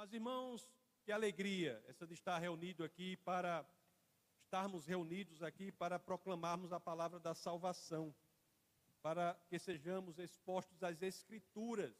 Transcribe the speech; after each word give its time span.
Mas, 0.00 0.14
irmãos, 0.14 0.66
que 1.04 1.12
alegria 1.12 1.84
essa 1.86 2.06
de 2.06 2.14
estar 2.14 2.38
reunido 2.38 2.82
aqui 2.82 3.18
para 3.18 3.68
estarmos 4.42 4.86
reunidos 4.86 5.42
aqui 5.42 5.70
para 5.70 5.98
proclamarmos 5.98 6.72
a 6.72 6.80
palavra 6.80 7.20
da 7.20 7.34
salvação, 7.34 8.14
para 9.02 9.38
que 9.50 9.58
sejamos 9.58 10.18
expostos 10.18 10.82
às 10.82 11.02
Escrituras. 11.02 11.94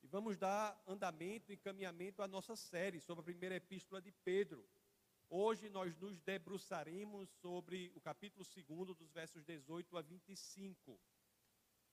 E 0.00 0.06
vamos 0.06 0.38
dar 0.38 0.80
andamento 0.86 1.50
e 1.50 1.56
encaminhamento 1.56 2.22
à 2.22 2.28
nossa 2.28 2.54
série 2.54 3.00
sobre 3.00 3.22
a 3.22 3.24
primeira 3.24 3.56
epístola 3.56 4.00
de 4.00 4.12
Pedro. 4.12 4.64
Hoje 5.28 5.68
nós 5.68 5.96
nos 5.96 6.20
debruçaremos 6.20 7.28
sobre 7.40 7.90
o 7.96 8.00
capítulo 8.00 8.44
2, 8.44 8.96
dos 8.96 9.10
versos 9.10 9.42
18 9.42 9.96
a 9.96 10.02
25. 10.02 11.00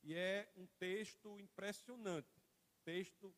E 0.04 0.14
é 0.14 0.48
um 0.56 0.68
texto 0.78 1.40
impressionante, 1.40 2.40
texto 2.84 3.36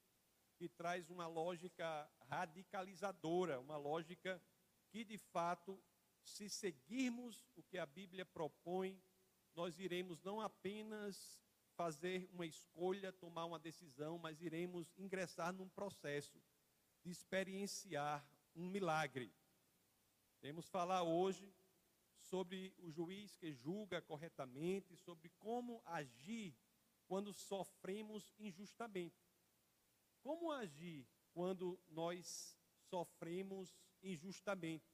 que 0.57 0.67
traz 0.67 1.09
uma 1.09 1.27
lógica 1.27 2.09
radicalizadora, 2.29 3.59
uma 3.59 3.77
lógica 3.77 4.41
que 4.89 5.03
de 5.03 5.17
fato, 5.17 5.81
se 6.23 6.49
seguirmos 6.49 7.47
o 7.55 7.63
que 7.63 7.77
a 7.77 7.85
Bíblia 7.85 8.25
propõe, 8.25 9.01
nós 9.53 9.79
iremos 9.79 10.21
não 10.23 10.41
apenas 10.41 11.39
fazer 11.75 12.27
uma 12.33 12.45
escolha, 12.45 13.13
tomar 13.13 13.45
uma 13.45 13.59
decisão, 13.59 14.17
mas 14.17 14.41
iremos 14.41 14.91
ingressar 14.97 15.53
num 15.53 15.69
processo 15.69 16.41
de 17.03 17.11
experienciar 17.11 18.27
um 18.55 18.67
milagre. 18.67 19.31
Temos 20.39 20.67
falar 20.67 21.03
hoje 21.03 21.53
sobre 22.17 22.73
o 22.79 22.89
juiz 22.91 23.35
que 23.37 23.53
julga 23.53 24.01
corretamente, 24.01 24.95
sobre 24.95 25.29
como 25.37 25.81
agir 25.85 26.57
quando 27.07 27.31
sofremos 27.31 28.33
injustamente. 28.37 29.26
Como 30.27 30.51
agir 30.51 31.07
quando 31.33 31.79
nós 31.87 32.53
sofremos 32.89 33.73
injustamente? 34.03 34.93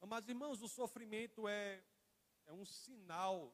Mas, 0.00 0.28
irmãos, 0.28 0.62
o 0.62 0.68
sofrimento 0.68 1.48
é, 1.48 1.84
é 2.46 2.52
um 2.52 2.64
sinal 2.64 3.52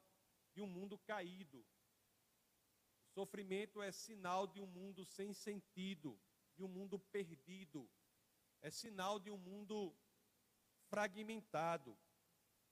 de 0.53 0.61
um 0.61 0.67
mundo 0.67 0.99
caído. 0.99 1.61
O 3.01 3.09
sofrimento 3.15 3.81
é 3.81 3.91
sinal 3.91 4.47
de 4.47 4.61
um 4.61 4.67
mundo 4.67 5.07
sem 5.07 5.33
sentido, 5.33 6.21
de 6.55 6.63
um 6.63 6.69
mundo 6.69 6.99
perdido. 6.99 7.91
É 8.61 8.71
sinal 8.71 9.19
de 9.19 9.31
um 9.31 9.39
mundo 9.39 9.97
fragmentado. 10.91 11.99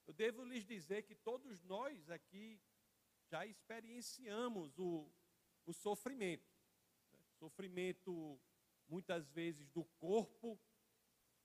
Eu 0.07 0.13
devo 0.13 0.45
lhes 0.45 0.67
dizer 0.67 1.05
que 1.05 1.15
todos 1.15 1.63
nós 1.63 2.11
aqui 2.11 2.61
já 3.31 3.47
experienciamos 3.47 4.79
o, 4.79 5.11
o 5.65 5.73
sofrimento. 5.73 6.56
Sofrimento, 7.47 8.41
muitas 8.89 9.31
vezes, 9.31 9.69
do 9.71 9.85
corpo 9.85 10.59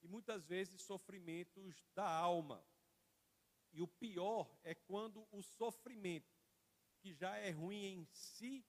e 0.01 0.07
muitas 0.07 0.47
vezes 0.47 0.81
sofrimentos 0.81 1.85
da 1.93 2.09
alma. 2.09 2.65
E 3.71 3.83
o 3.83 3.87
pior 3.87 4.51
é 4.63 4.73
quando 4.73 5.27
o 5.31 5.43
sofrimento, 5.43 6.35
que 6.99 7.13
já 7.13 7.37
é 7.37 7.51
ruim 7.51 7.85
em 7.85 8.05
si, 8.05 8.65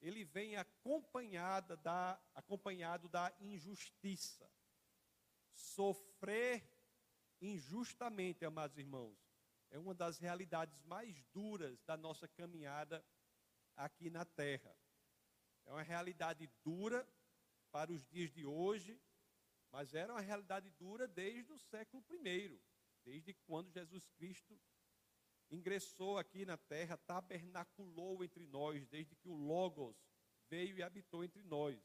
ele 0.00 0.22
vem 0.22 0.54
acompanhada 0.54 1.76
da, 1.76 2.22
acompanhado 2.32 3.08
da 3.08 3.34
injustiça. 3.40 4.48
Sofrer 5.52 6.64
injustamente, 7.40 8.44
amados 8.44 8.78
irmãos, 8.78 9.18
é 9.68 9.80
uma 9.80 9.96
das 9.96 10.16
realidades 10.18 10.80
mais 10.84 11.24
duras 11.34 11.82
da 11.82 11.96
nossa 11.96 12.28
caminhada 12.28 13.04
aqui 13.76 14.08
na 14.08 14.24
terra. 14.24 14.76
É 15.64 15.72
uma 15.72 15.82
realidade 15.82 16.46
dura 16.64 17.06
para 17.70 17.92
os 17.92 18.04
dias 18.06 18.30
de 18.30 18.44
hoje, 18.44 19.00
mas 19.70 19.94
era 19.94 20.12
uma 20.12 20.20
realidade 20.20 20.70
dura 20.70 21.08
desde 21.08 21.52
o 21.52 21.58
século 21.58 22.04
I, 22.10 22.60
desde 23.04 23.32
quando 23.34 23.70
Jesus 23.70 24.06
Cristo 24.10 24.60
ingressou 25.50 26.18
aqui 26.18 26.44
na 26.44 26.56
terra, 26.56 26.96
tabernaculou 26.96 28.24
entre 28.24 28.46
nós, 28.46 28.86
desde 28.86 29.14
que 29.16 29.28
o 29.28 29.34
Logos 29.34 29.96
veio 30.48 30.76
e 30.76 30.82
habitou 30.82 31.22
entre 31.24 31.42
nós. 31.42 31.78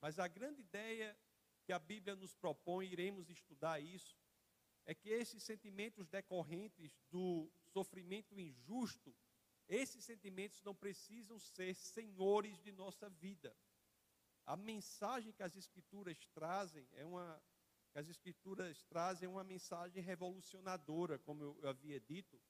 Mas 0.00 0.18
a 0.18 0.28
grande 0.28 0.60
ideia 0.60 1.16
que 1.64 1.72
a 1.72 1.78
Bíblia 1.78 2.14
nos 2.14 2.34
propõe, 2.34 2.86
iremos 2.86 3.30
estudar 3.30 3.80
isso, 3.80 4.18
é 4.86 4.94
que 4.94 5.08
esses 5.08 5.42
sentimentos 5.42 6.08
decorrentes 6.08 6.94
do 7.10 7.50
sofrimento 7.72 8.38
injusto, 8.38 9.14
esses 9.68 10.04
sentimentos 10.04 10.62
não 10.62 10.74
precisam 10.74 11.38
ser 11.38 11.74
senhores 11.74 12.60
de 12.60 12.72
nossa 12.72 13.08
vida. 13.08 13.56
A 14.44 14.56
mensagem 14.56 15.32
que 15.32 15.42
as 15.42 15.56
escrituras 15.56 16.26
trazem 16.34 16.86
é 16.92 17.04
uma 17.04 17.42
que 17.92 17.98
as 18.00 18.08
escrituras 18.08 18.82
trazem 18.88 19.28
uma 19.28 19.44
mensagem 19.44 20.02
revolucionadora, 20.02 21.16
como 21.20 21.44
eu, 21.44 21.58
eu 21.62 21.68
havia 21.68 22.00
dito, 22.00 22.40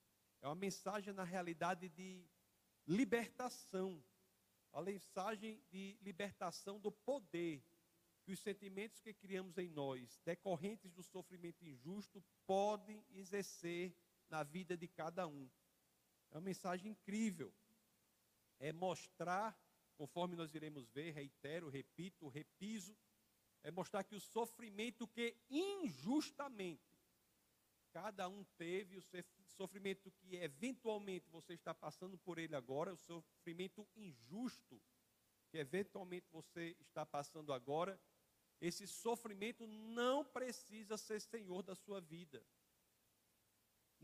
é 0.41 0.47
uma 0.47 0.55
mensagem 0.55 1.13
na 1.13 1.23
realidade 1.23 1.87
de 1.87 2.27
libertação, 2.87 4.03
a 4.73 4.81
mensagem 4.81 5.63
de 5.69 5.99
libertação 6.01 6.79
do 6.79 6.91
poder 6.91 7.63
que 8.23 8.31
os 8.31 8.39
sentimentos 8.39 8.99
que 8.99 9.13
criamos 9.13 9.55
em 9.59 9.69
nós, 9.69 10.19
decorrentes 10.25 10.91
do 10.91 11.03
sofrimento 11.03 11.63
injusto, 11.63 12.23
podem 12.47 13.05
exercer 13.11 13.95
na 14.27 14.41
vida 14.41 14.75
de 14.75 14.87
cada 14.87 15.27
um. 15.27 15.47
É 16.35 16.37
uma 16.37 16.43
mensagem 16.43 16.91
incrível. 16.91 17.53
É 18.59 18.73
mostrar, 18.73 19.57
conforme 19.95 20.35
nós 20.35 20.53
iremos 20.53 20.85
ver, 20.89 21.11
reitero, 21.11 21.69
repito, 21.69 22.27
repiso, 22.27 22.93
é 23.63 23.71
mostrar 23.71 24.03
que 24.03 24.15
o 24.15 24.19
sofrimento 24.19 25.07
que 25.07 25.33
injustamente 25.49 26.83
cada 27.93 28.27
um 28.27 28.43
teve, 28.57 28.97
o 28.97 29.01
sofrimento 29.47 30.11
que 30.11 30.35
eventualmente 30.35 31.29
você 31.29 31.53
está 31.53 31.73
passando 31.73 32.17
por 32.17 32.37
ele 32.37 32.53
agora, 32.53 32.91
o 32.91 32.97
sofrimento 32.97 33.87
injusto 33.95 34.81
que 35.49 35.57
eventualmente 35.57 36.27
você 36.29 36.75
está 36.81 37.05
passando 37.05 37.53
agora, 37.53 37.97
esse 38.59 38.85
sofrimento 38.85 39.65
não 39.65 40.25
precisa 40.25 40.97
ser 40.97 41.21
senhor 41.21 41.63
da 41.63 41.75
sua 41.75 42.01
vida. 42.01 42.45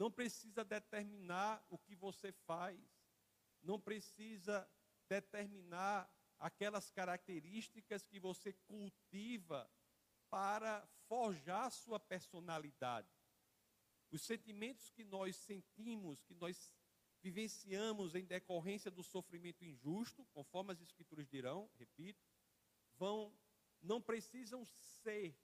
Não 0.01 0.09
precisa 0.09 0.65
determinar 0.65 1.63
o 1.69 1.77
que 1.77 1.95
você 1.95 2.31
faz. 2.31 2.75
Não 3.61 3.79
precisa 3.79 4.67
determinar 5.07 6.11
aquelas 6.39 6.89
características 6.89 8.07
que 8.07 8.19
você 8.19 8.51
cultiva 8.51 9.71
para 10.27 10.83
forjar 11.07 11.69
sua 11.69 11.99
personalidade. 11.99 13.07
Os 14.09 14.23
sentimentos 14.23 14.89
que 14.89 15.03
nós 15.03 15.35
sentimos, 15.35 16.23
que 16.23 16.33
nós 16.33 16.73
vivenciamos 17.21 18.15
em 18.15 18.25
decorrência 18.25 18.89
do 18.89 19.03
sofrimento 19.03 19.63
injusto, 19.63 20.25
conforme 20.33 20.71
as 20.73 20.81
escrituras 20.81 21.27
dirão, 21.27 21.69
repito, 21.77 22.25
vão 22.97 23.31
não 23.79 24.01
precisam 24.01 24.65
ser 24.65 25.39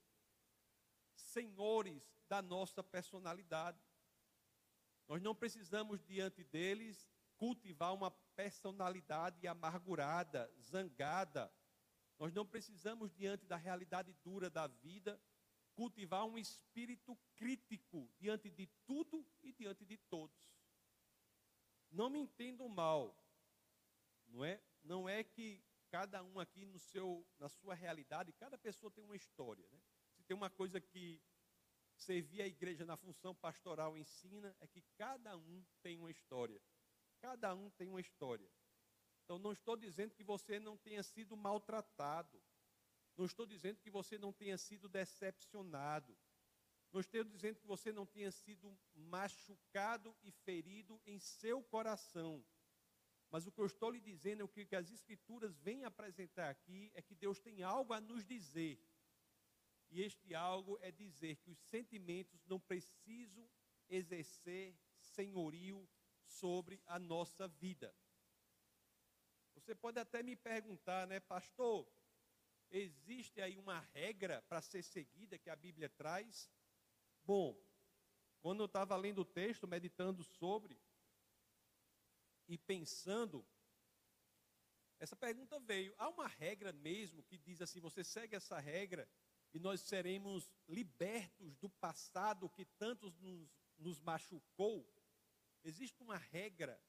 senhores 1.14 2.02
da 2.28 2.42
nossa 2.42 2.84
personalidade. 2.84 3.87
Nós 5.08 5.22
não 5.22 5.34
precisamos, 5.34 6.04
diante 6.04 6.44
deles, 6.44 7.08
cultivar 7.38 7.94
uma 7.94 8.12
personalidade 8.36 9.48
amargurada, 9.48 10.52
zangada. 10.60 11.52
Nós 12.20 12.34
não 12.34 12.46
precisamos, 12.46 13.14
diante 13.14 13.46
da 13.46 13.56
realidade 13.56 14.12
dura 14.24 14.50
da 14.50 14.68
vida, 14.68 15.22
cultivar 15.74 16.26
um 16.26 16.38
espírito 16.38 17.18
crítico 17.36 18.12
diante 18.18 18.50
de 18.50 18.68
tudo 18.86 19.26
e 19.44 19.54
diante 19.54 19.86
de 19.86 19.98
todos. 19.98 20.36
Não 21.92 22.10
me 22.10 22.20
entendam 22.20 22.68
mal, 22.68 23.16
não 24.28 24.44
é? 24.44 24.62
Não 24.84 25.08
é 25.08 25.24
que 25.24 25.64
cada 25.90 26.22
um 26.24 26.40
aqui 26.40 26.66
no 26.66 26.80
seu, 26.80 27.26
na 27.40 27.48
sua 27.48 27.74
realidade, 27.74 28.34
cada 28.34 28.58
pessoa 28.58 28.92
tem 28.92 29.04
uma 29.04 29.16
história. 29.16 29.66
Né? 29.72 29.80
Se 30.16 30.24
tem 30.24 30.36
uma 30.36 30.50
coisa 30.50 30.82
que 30.82 31.22
servir 31.98 32.42
a 32.42 32.48
igreja 32.48 32.86
na 32.86 32.96
função 32.96 33.34
pastoral 33.36 33.98
ensina, 33.98 34.56
é 34.60 34.68
que 34.68 34.82
cada 34.96 35.36
um 35.36 35.66
tem 35.82 35.98
uma 35.98 36.12
história. 36.12 36.62
Cada 37.20 37.54
um 37.56 37.70
tem 37.72 37.90
uma 37.90 38.00
história. 38.00 38.50
Então 39.24 39.38
não 39.40 39.52
estou 39.52 39.76
dizendo 39.76 40.14
que 40.14 40.24
você 40.24 40.60
não 40.60 40.78
tenha 40.78 41.04
sido 41.04 41.36
maltratado. 41.36 42.42
Não 43.18 43.26
estou 43.26 43.46
dizendo 43.46 43.80
que 43.82 43.90
você 43.90 44.18
não 44.18 44.32
tenha 44.32 44.58
sido 44.58 44.88
decepcionado. 44.88 46.16
Não 46.94 47.02
estou 47.02 47.24
dizendo 47.24 47.60
que 47.60 47.68
você 47.68 47.92
não 47.92 48.06
tenha 48.06 48.32
sido 48.32 48.78
machucado 48.94 50.16
e 50.24 50.32
ferido 50.32 51.02
em 51.06 51.20
seu 51.20 51.62
coração. 51.64 52.46
Mas 53.30 53.46
o 53.46 53.52
que 53.52 53.60
eu 53.60 53.66
estou 53.66 53.92
lhe 53.92 54.00
dizendo 54.00 54.42
é 54.42 54.46
o 54.46 54.48
que 54.48 54.74
as 54.76 54.90
Escrituras 54.90 55.58
vêm 55.58 55.84
apresentar 55.84 56.50
aqui 56.50 56.92
é 56.94 57.02
que 57.02 57.14
Deus 57.14 57.40
tem 57.40 57.62
algo 57.62 57.92
a 57.94 58.00
nos 58.00 58.26
dizer. 58.26 58.80
E 59.90 60.02
este 60.02 60.36
algo 60.36 60.78
é 60.82 60.92
dizer 60.92 61.38
que 61.38 61.50
os 61.50 61.60
sentimentos 61.60 62.46
não 62.46 62.60
precisam 62.60 63.50
exercer 63.90 64.76
senhorio 65.00 65.88
sobre 66.26 66.82
a 66.86 67.00
nossa 67.00 67.48
vida. 67.48 67.96
Você 69.54 69.74
pode 69.74 70.00
até 70.00 70.22
me 70.22 70.36
perguntar, 70.36 71.08
né, 71.08 71.20
pastor? 71.20 71.88
Existe 72.70 73.42
aí 73.42 73.58
uma 73.58 73.80
regra 73.94 74.42
para 74.44 74.62
ser 74.62 74.84
seguida 74.84 75.38
que 75.38 75.50
a 75.50 75.56
Bíblia 75.56 75.90
traz? 75.90 76.50
Bom, 77.24 77.58
quando 78.42 78.62
eu 78.62 78.66
estava 78.66 78.96
lendo 78.96 79.20
o 79.20 79.26
texto, 79.26 79.68
meditando 79.68 80.24
sobre 80.24 80.80
e 82.48 82.58
pensando, 82.58 83.46
essa 85.00 85.16
pergunta 85.16 85.60
veio: 85.60 85.94
há 85.98 86.10
uma 86.10 86.28
regra 86.28 86.72
mesmo 86.74 87.24
que 87.24 87.38
diz 87.38 87.62
assim, 87.62 87.80
você 87.80 88.04
segue 88.04 88.36
essa 88.36 88.60
regra 88.60 89.10
e 89.58 89.60
nós 89.60 89.82
seremos 89.82 90.48
libertos 90.68 91.58
do 91.58 91.68
passado 91.68 92.48
que 92.48 92.64
tantos 92.64 93.18
nos, 93.18 93.50
nos 93.76 94.00
machucou? 94.00 94.88
Existe 95.64 96.00
uma 96.04 96.16
regra 96.16 96.80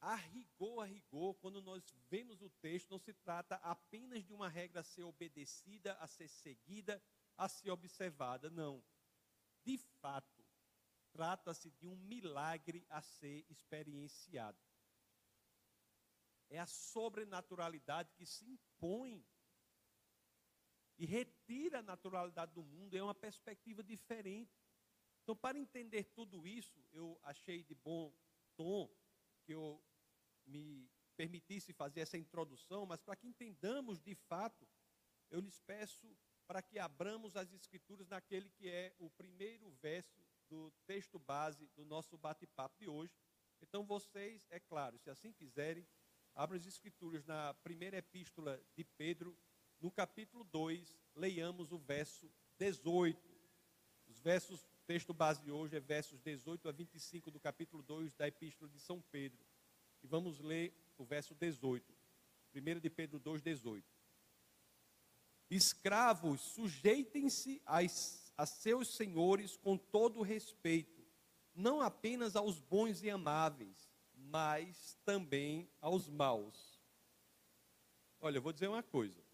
a 0.00 0.16
rigor, 0.16 0.82
a 0.82 0.84
rigor, 0.84 1.34
quando 1.36 1.62
nós 1.62 1.94
vemos 2.10 2.42
o 2.42 2.50
texto, 2.50 2.90
não 2.90 2.98
se 2.98 3.14
trata 3.14 3.54
apenas 3.62 4.24
de 4.24 4.32
uma 4.32 4.48
regra 4.48 4.80
a 4.80 4.82
ser 4.82 5.04
obedecida, 5.04 5.94
a 5.98 6.08
ser 6.08 6.26
seguida, 6.26 7.00
a 7.38 7.48
ser 7.48 7.70
observada. 7.70 8.50
Não. 8.50 8.84
De 9.62 9.78
fato, 9.78 10.44
trata-se 11.12 11.70
de 11.70 11.86
um 11.86 11.94
milagre 11.94 12.84
a 12.90 13.00
ser 13.00 13.46
experienciado. 13.48 14.58
É 16.50 16.58
a 16.58 16.66
sobrenaturalidade 16.66 18.12
que 18.14 18.26
se 18.26 18.44
impõe 18.44 19.24
e 21.02 21.04
retira 21.04 21.80
a 21.80 21.82
naturalidade 21.82 22.52
do 22.52 22.62
mundo, 22.62 22.96
é 22.96 23.02
uma 23.02 23.12
perspectiva 23.12 23.82
diferente. 23.82 24.56
Então, 25.20 25.34
para 25.34 25.58
entender 25.58 26.04
tudo 26.04 26.46
isso, 26.46 26.80
eu 26.92 27.18
achei 27.24 27.64
de 27.64 27.74
bom 27.74 28.14
tom 28.54 28.88
que 29.44 29.52
eu 29.52 29.82
me 30.46 30.88
permitisse 31.16 31.72
fazer 31.72 32.02
essa 32.02 32.16
introdução, 32.16 32.86
mas 32.86 33.02
para 33.02 33.16
que 33.16 33.26
entendamos 33.26 34.00
de 34.00 34.14
fato, 34.14 34.64
eu 35.28 35.40
lhes 35.40 35.58
peço 35.58 36.16
para 36.46 36.62
que 36.62 36.78
abramos 36.78 37.34
as 37.34 37.52
escrituras 37.52 38.06
naquele 38.06 38.48
que 38.50 38.68
é 38.68 38.94
o 38.96 39.10
primeiro 39.10 39.72
verso 39.82 40.24
do 40.48 40.70
texto 40.86 41.18
base 41.18 41.66
do 41.74 41.84
nosso 41.84 42.16
bate-papo 42.16 42.78
de 42.78 42.88
hoje. 42.88 43.12
Então 43.60 43.84
vocês, 43.84 44.46
é 44.50 44.60
claro, 44.60 44.96
se 45.00 45.10
assim 45.10 45.32
quiserem, 45.32 45.84
abram 46.32 46.56
as 46.56 46.66
escrituras 46.66 47.24
na 47.24 47.54
primeira 47.54 47.96
epístola 47.96 48.62
de 48.76 48.84
Pedro, 48.84 49.36
no 49.82 49.90
capítulo 49.90 50.44
2, 50.44 50.96
leiamos 51.16 51.72
o 51.72 51.78
verso 51.78 52.30
18. 52.56 53.20
Os 54.06 54.20
versos, 54.20 54.60
o 54.62 54.86
texto 54.86 55.12
base 55.12 55.42
de 55.42 55.50
hoje 55.50 55.76
é 55.76 55.80
versos 55.80 56.20
18 56.20 56.68
a 56.68 56.72
25 56.72 57.32
do 57.32 57.40
capítulo 57.40 57.82
2 57.82 58.14
da 58.14 58.28
epístola 58.28 58.70
de 58.70 58.78
São 58.78 59.00
Pedro. 59.10 59.44
E 60.00 60.06
vamos 60.06 60.38
ler 60.38 60.72
o 60.96 61.04
verso 61.04 61.34
18. 61.34 61.92
1 62.54 62.78
de 62.78 62.88
Pedro 62.88 63.18
2, 63.18 63.42
18. 63.42 63.84
Escravos, 65.50 66.40
sujeitem-se 66.40 67.60
a 67.66 68.46
seus 68.46 68.94
senhores 68.94 69.56
com 69.56 69.76
todo 69.76 70.22
respeito, 70.22 71.04
não 71.54 71.80
apenas 71.80 72.36
aos 72.36 72.60
bons 72.60 73.02
e 73.02 73.10
amáveis, 73.10 73.90
mas 74.14 74.96
também 75.04 75.68
aos 75.80 76.08
maus. 76.08 76.80
Olha, 78.20 78.38
eu 78.38 78.42
vou 78.42 78.52
dizer 78.52 78.68
uma 78.68 78.82
coisa. 78.82 79.31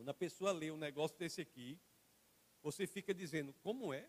Quando 0.00 0.08
a 0.08 0.14
pessoa 0.14 0.50
lê 0.50 0.70
um 0.70 0.78
negócio 0.78 1.14
desse 1.18 1.42
aqui, 1.42 1.78
você 2.62 2.86
fica 2.86 3.12
dizendo, 3.12 3.52
como 3.62 3.92
é? 3.92 4.08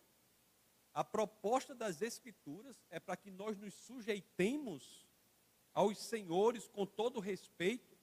A 0.93 1.03
proposta 1.03 1.75
das 1.75 2.01
Escrituras 2.01 2.81
é 2.89 2.97
para 2.97 3.17
que 3.17 3.29
nós 3.29 3.57
nos 3.57 3.73
sujeitemos 3.73 5.05
aos 5.73 5.97
senhores 5.97 6.65
com 6.65 6.85
todo 6.85 7.19
respeito, 7.19 7.97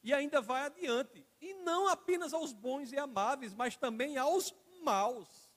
e 0.00 0.14
ainda 0.14 0.40
vai 0.40 0.62
adiante, 0.62 1.26
e 1.40 1.54
não 1.54 1.88
apenas 1.88 2.32
aos 2.32 2.52
bons 2.52 2.92
e 2.92 2.96
amáveis, 2.96 3.52
mas 3.52 3.76
também 3.76 4.16
aos 4.16 4.54
maus. 4.84 5.50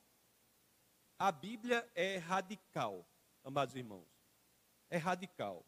A 1.19 1.31
Bíblia 1.31 1.87
é 1.93 2.17
radical, 2.17 3.07
amados 3.43 3.75
irmãos. 3.75 4.09
É 4.89 4.97
radical. 4.97 5.63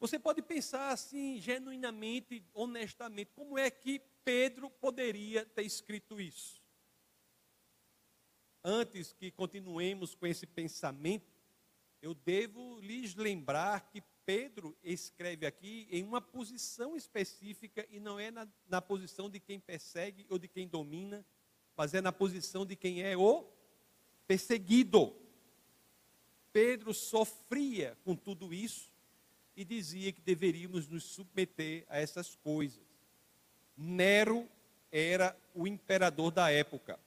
Você 0.00 0.18
pode 0.18 0.42
pensar 0.42 0.88
assim, 0.88 1.38
genuinamente, 1.38 2.44
honestamente, 2.52 3.30
como 3.32 3.56
é 3.56 3.70
que 3.70 4.02
Pedro 4.24 4.70
poderia 4.70 5.44
ter 5.44 5.62
escrito 5.62 6.20
isso? 6.20 6.60
Antes 8.62 9.12
que 9.12 9.30
continuemos 9.30 10.14
com 10.14 10.26
esse 10.26 10.46
pensamento, 10.46 11.32
eu 12.02 12.14
devo 12.14 12.78
lhes 12.80 13.14
lembrar 13.14 13.90
que 13.90 14.02
Pedro 14.24 14.76
escreve 14.82 15.46
aqui 15.46 15.88
em 15.90 16.04
uma 16.04 16.20
posição 16.20 16.96
específica 16.96 17.86
e 17.90 17.98
não 17.98 18.18
é 18.18 18.30
na, 18.30 18.46
na 18.68 18.80
posição 18.80 19.28
de 19.28 19.40
quem 19.40 19.58
persegue 19.58 20.26
ou 20.28 20.38
de 20.38 20.46
quem 20.46 20.68
domina, 20.68 21.24
mas 21.76 21.94
é 21.94 22.00
na 22.00 22.12
posição 22.12 22.64
de 22.64 22.76
quem 22.76 23.02
é 23.02 23.16
o 23.16 23.44
perseguido. 24.26 25.16
Pedro 26.52 26.92
sofria 26.92 27.96
com 28.04 28.14
tudo 28.14 28.52
isso 28.52 28.92
e 29.56 29.64
dizia 29.64 30.12
que 30.12 30.20
deveríamos 30.20 30.86
nos 30.88 31.04
submeter 31.04 31.84
a 31.88 31.98
essas 31.98 32.36
coisas. 32.36 32.89
Nero 33.82 34.46
era 34.92 35.34
o 35.54 35.66
imperador 35.66 36.30
da 36.30 36.50
época. 36.50 37.00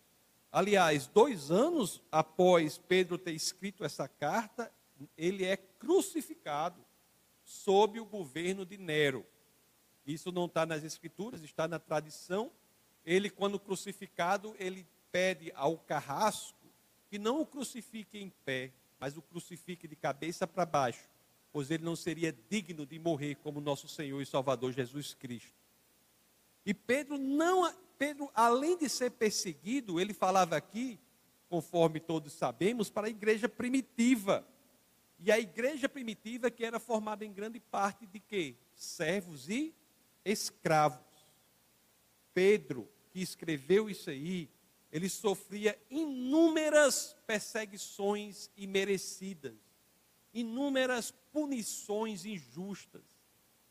Aliás, 0.51 1.05
dois 1.05 1.51
anos 1.51 2.01
após 2.11 2.79
Pedro 2.79 3.17
ter 3.17 3.33
escrito 3.33 3.85
essa 3.85 4.07
carta, 4.07 4.71
ele 5.15 5.45
é 5.45 5.55
crucificado 5.55 6.83
sob 7.43 7.99
o 7.99 8.05
governo 8.05 8.65
de 8.65 8.77
Nero. 8.77 9.23
Isso 10.05 10.31
não 10.31 10.45
está 10.45 10.65
nas 10.65 10.83
escrituras, 10.83 11.43
está 11.43 11.67
na 11.67 11.77
tradição. 11.77 12.51
Ele, 13.05 13.29
quando 13.29 13.59
crucificado, 13.59 14.55
ele 14.57 14.85
pede 15.11 15.51
ao 15.55 15.77
carrasco 15.77 16.57
que 17.07 17.19
não 17.19 17.41
o 17.41 17.45
crucifique 17.45 18.17
em 18.17 18.31
pé, 18.43 18.71
mas 18.99 19.15
o 19.15 19.21
crucifique 19.21 19.87
de 19.87 19.95
cabeça 19.95 20.47
para 20.47 20.65
baixo, 20.65 21.07
pois 21.51 21.69
ele 21.69 21.83
não 21.83 21.95
seria 21.95 22.35
digno 22.49 22.83
de 22.83 22.97
morrer 22.97 23.35
como 23.35 23.61
nosso 23.61 23.87
Senhor 23.87 24.19
e 24.19 24.25
Salvador 24.25 24.71
Jesus 24.71 25.13
Cristo. 25.13 25.62
E 26.65 26.74
Pedro 26.74 27.18
não, 27.18 27.71
Pedro, 27.98 28.30
além 28.33 28.77
de 28.77 28.89
ser 28.89 29.12
perseguido, 29.12 30.00
ele 30.00 30.13
falava 30.13 30.56
aqui, 30.56 31.00
conforme 31.50 32.00
todos 32.00 32.33
sabemos, 32.33 32.89
para 32.89 33.07
a 33.07 33.10
igreja 33.10 33.48
primitiva. 33.50 34.48
E 35.19 35.31
a 35.31 35.39
igreja 35.39 35.88
primitiva 35.88 36.51
que 36.51 36.65
era 36.65 36.80
formada 36.80 37.25
em 37.25 37.31
grande 37.31 37.60
parte 37.60 38.06
de 38.06 38.19
quê? 38.19 38.56
Servos 38.75 39.50
e 39.50 39.74
escravos. 40.25 41.01
Pedro, 42.33 42.89
que 43.12 43.21
escreveu 43.21 43.89
isso 43.89 44.09
aí, 44.09 44.50
ele 44.92 45.09
sofria 45.09 45.80
inúmeras 45.90 47.16
perseguições 47.26 48.49
imerecidas, 48.56 49.56
inúmeras 50.33 51.11
punições 51.31 52.26
injustas, 52.26 53.04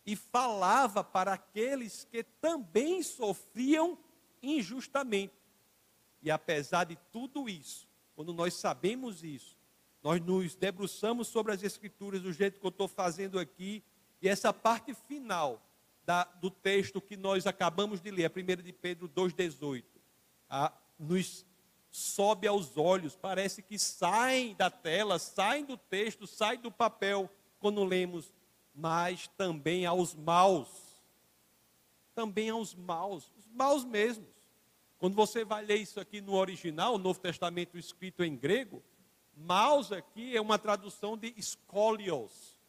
e 0.04 0.16
falava 0.16 1.04
para 1.04 1.32
aqueles 1.32 2.04
que 2.11 2.23
também 2.23 3.02
sofriam 3.02 3.99
injustamente. 4.42 5.35
E 6.23 6.30
apesar 6.30 6.85
de 6.85 6.97
tudo 7.11 7.49
isso, 7.49 7.88
quando 8.14 8.32
nós 8.32 8.54
sabemos 8.54 9.23
isso, 9.23 9.56
nós 10.02 10.21
nos 10.21 10.54
debruçamos 10.54 11.28
sobre 11.28 11.52
as 11.52 11.62
Escrituras 11.62 12.21
do 12.21 12.32
jeito 12.32 12.59
que 12.59 12.66
eu 12.66 12.71
estou 12.71 12.88
fazendo 12.88 13.38
aqui, 13.38 13.82
e 14.21 14.28
essa 14.28 14.52
parte 14.52 14.94
final 14.94 15.62
da, 16.04 16.25
do 16.25 16.50
texto 16.50 17.00
que 17.00 17.16
nós 17.16 17.47
acabamos 17.47 18.00
de 18.00 18.11
ler, 18.11 18.26
a 18.26 18.30
1 18.30 18.62
de 18.62 18.73
Pedro 18.73 19.09
2,18, 19.09 19.85
nos 20.99 21.44
sobe 21.90 22.47
aos 22.47 22.76
olhos, 22.76 23.14
parece 23.14 23.62
que 23.62 23.78
saem 23.78 24.54
da 24.54 24.71
tela, 24.71 25.18
saem 25.18 25.64
do 25.64 25.76
texto, 25.76 26.26
saem 26.26 26.59
do 26.59 26.71
papel 26.71 27.30
quando 27.61 27.85
lemos, 27.85 28.32
mas 28.75 29.29
também 29.37 29.87
aos 29.87 30.14
maus. 30.14 30.69
Também 32.14 32.50
aos 32.50 32.75
maus, 32.75 33.31
os 33.37 33.47
maus 33.49 33.85
mesmos. 33.85 34.29
Quando 34.99 35.14
você 35.14 35.45
vai 35.45 35.64
ler 35.64 35.76
isso 35.76 35.99
aqui 35.99 36.21
no 36.21 36.35
original, 36.35 36.95
o 36.95 36.99
Novo 36.99 37.19
Testamento 37.19 37.79
escrito 37.79 38.23
em 38.23 38.37
grego, 38.37 38.83
Maus 39.35 39.91
aqui 39.91 40.37
é 40.37 40.41
uma 40.41 40.59
tradução 40.59 41.17
de 41.17 41.33
escolios. 41.37 42.61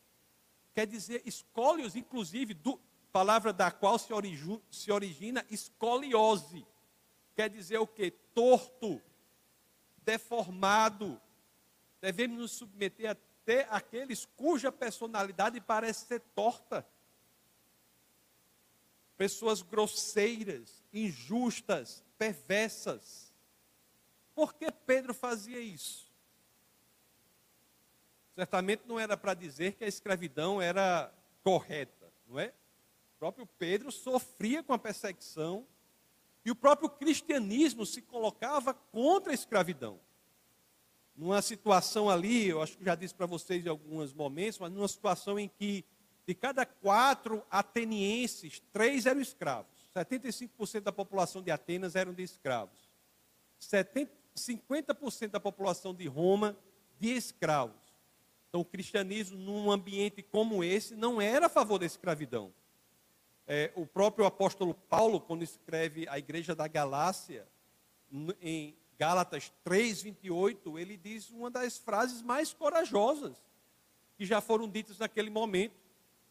Quer 0.73 0.87
dizer, 0.87 1.21
escolios, 1.25 1.95
inclusive, 1.95 2.53
do, 2.53 2.79
palavra 3.11 3.53
da 3.53 3.69
qual 3.69 3.99
se, 3.99 4.11
origi, 4.13 4.59
se 4.71 4.91
origina 4.91 5.45
escoliose. 5.49 6.65
Quer 7.35 7.49
dizer 7.49 7.77
o 7.77 7.87
que? 7.87 8.11
Torto, 8.33 9.01
deformado. 9.97 11.21
Devemos 12.01 12.37
nos 12.39 12.51
submeter 12.51 13.17
até 13.43 13.67
aqueles 13.69 14.25
cuja 14.37 14.71
personalidade 14.71 15.59
parece 15.59 16.05
ser 16.05 16.21
torta. 16.33 16.87
Pessoas 19.17 19.61
grosseiras, 19.61 20.81
injustas, 20.93 22.03
perversas. 22.17 23.33
Por 24.33 24.53
que 24.53 24.71
Pedro 24.71 25.13
fazia 25.13 25.59
isso? 25.59 26.11
Certamente 28.33 28.83
não 28.87 28.99
era 28.99 29.15
para 29.15 29.33
dizer 29.33 29.73
que 29.73 29.83
a 29.83 29.87
escravidão 29.87 30.61
era 30.61 31.13
correta, 31.43 32.11
não 32.25 32.39
é? 32.39 32.47
O 32.47 33.19
próprio 33.19 33.45
Pedro 33.45 33.91
sofria 33.91 34.63
com 34.63 34.73
a 34.73 34.79
perseguição 34.79 35.67
E 36.45 36.51
o 36.51 36.55
próprio 36.55 36.89
cristianismo 36.89 37.85
se 37.85 38.01
colocava 38.01 38.73
contra 38.73 39.31
a 39.31 39.35
escravidão. 39.35 39.99
Numa 41.15 41.41
situação 41.41 42.09
ali, 42.09 42.47
eu 42.47 42.61
acho 42.61 42.77
que 42.77 42.83
já 42.83 42.95
disse 42.95 43.13
para 43.13 43.25
vocês 43.25 43.65
em 43.65 43.69
alguns 43.69 44.13
momentos, 44.13 44.59
mas 44.59 44.71
numa 44.71 44.87
situação 44.87 45.37
em 45.37 45.47
que 45.47 45.85
de 46.25 46.33
cada 46.33 46.65
quatro 46.65 47.43
atenienses, 47.51 48.61
três 48.71 49.05
eram 49.05 49.21
escravos. 49.21 49.71
75% 49.95 50.81
da 50.81 50.91
população 50.91 51.41
de 51.41 51.51
Atenas 51.51 51.95
eram 51.95 52.13
de 52.13 52.23
escravos. 52.23 52.89
70, 53.59 54.11
50% 54.35 55.29
da 55.29 55.39
população 55.39 55.93
de 55.93 56.07
Roma 56.07 56.57
de 56.99 57.09
escravos. 57.09 57.93
Então, 58.49 58.61
o 58.61 58.65
cristianismo, 58.65 59.37
num 59.37 59.71
ambiente 59.71 60.21
como 60.21 60.63
esse, 60.63 60.95
não 60.95 61.21
era 61.21 61.47
a 61.47 61.49
favor 61.49 61.79
da 61.79 61.85
escravidão. 61.85 62.53
É, 63.45 63.71
o 63.75 63.85
próprio 63.85 64.25
apóstolo 64.25 64.73
Paulo, 64.73 65.19
quando 65.19 65.43
escreve 65.43 66.07
a 66.07 66.17
igreja 66.17 66.55
da 66.55 66.67
Galácia, 66.67 67.47
em 68.41 68.75
Gálatas 68.97 69.51
3:28, 69.63 70.77
ele 70.77 70.97
diz 70.97 71.29
uma 71.29 71.49
das 71.49 71.77
frases 71.77 72.21
mais 72.21 72.53
corajosas 72.53 73.37
que 74.17 74.25
já 74.25 74.39
foram 74.39 74.67
ditas 74.69 74.97
naquele 74.99 75.29
momento: 75.29 75.75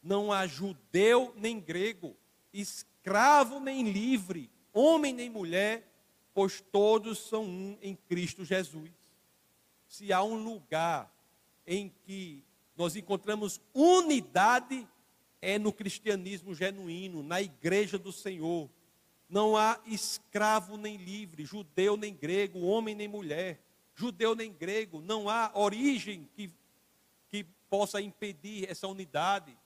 não 0.01 0.31
há 0.31 0.47
judeu 0.47 1.33
nem 1.37 1.59
grego, 1.59 2.15
escravo 2.53 3.59
nem 3.59 3.91
livre, 3.91 4.49
homem 4.73 5.13
nem 5.13 5.29
mulher, 5.29 5.87
pois 6.33 6.61
todos 6.61 7.19
são 7.19 7.43
um 7.43 7.77
em 7.81 7.95
Cristo 7.95 8.43
Jesus. 8.43 8.91
Se 9.87 10.11
há 10.11 10.23
um 10.23 10.43
lugar 10.43 11.13
em 11.65 11.93
que 12.03 12.43
nós 12.75 12.95
encontramos 12.95 13.61
unidade, 13.73 14.87
é 15.41 15.59
no 15.59 15.71
cristianismo 15.71 16.55
genuíno, 16.55 17.21
na 17.21 17.41
igreja 17.41 17.97
do 17.97 18.11
Senhor. 18.11 18.69
Não 19.33 19.57
há 19.57 19.79
escravo 19.87 20.77
nem 20.77 20.95
livre, 20.95 21.43
judeu 21.43 21.97
nem 21.97 22.13
grego, 22.13 22.59
homem 22.59 22.93
nem 22.93 23.07
mulher, 23.07 23.59
judeu 23.95 24.35
nem 24.35 24.53
grego, 24.53 25.01
não 25.01 25.27
há 25.27 25.49
origem 25.55 26.29
que, 26.35 26.53
que 27.31 27.43
possa 27.67 27.99
impedir 27.99 28.69
essa 28.69 28.87
unidade. 28.87 29.57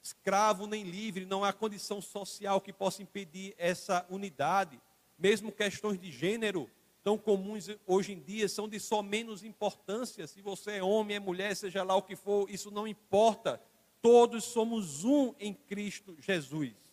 Escravo 0.00 0.68
nem 0.68 0.84
livre, 0.84 1.26
não 1.26 1.42
há 1.42 1.52
condição 1.52 2.00
social 2.00 2.60
que 2.60 2.72
possa 2.72 3.02
impedir 3.02 3.52
essa 3.58 4.06
unidade. 4.08 4.80
Mesmo 5.18 5.50
questões 5.50 5.98
de 5.98 6.12
gênero, 6.12 6.70
tão 7.02 7.18
comuns 7.18 7.66
hoje 7.88 8.12
em 8.12 8.20
dia, 8.20 8.48
são 8.48 8.68
de 8.68 8.78
só 8.78 9.02
menos 9.02 9.42
importância. 9.42 10.24
Se 10.28 10.40
você 10.40 10.76
é 10.76 10.84
homem, 10.84 11.16
é 11.16 11.18
mulher, 11.18 11.56
seja 11.56 11.82
lá 11.82 11.96
o 11.96 12.02
que 12.02 12.14
for, 12.14 12.48
isso 12.48 12.70
não 12.70 12.86
importa. 12.86 13.60
Todos 14.00 14.44
somos 14.44 15.02
um 15.02 15.34
em 15.40 15.52
Cristo 15.52 16.16
Jesus. 16.20 16.83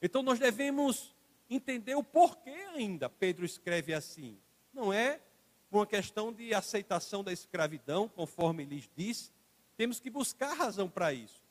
Então 0.00 0.22
nós 0.22 0.38
devemos 0.38 1.14
entender 1.48 1.94
o 1.94 2.04
porquê 2.04 2.50
ainda 2.74 3.08
Pedro 3.08 3.44
escreve 3.44 3.92
assim. 3.92 4.38
Não 4.72 4.92
é 4.92 5.20
uma 5.70 5.86
questão 5.86 6.32
de 6.32 6.54
aceitação 6.54 7.22
da 7.22 7.32
escravidão, 7.32 8.08
conforme 8.08 8.64
lhes 8.64 8.88
disse, 8.96 9.30
temos 9.76 10.00
que 10.00 10.10
buscar 10.10 10.54
razão 10.54 10.88
para 10.88 11.12
isso. 11.12 11.42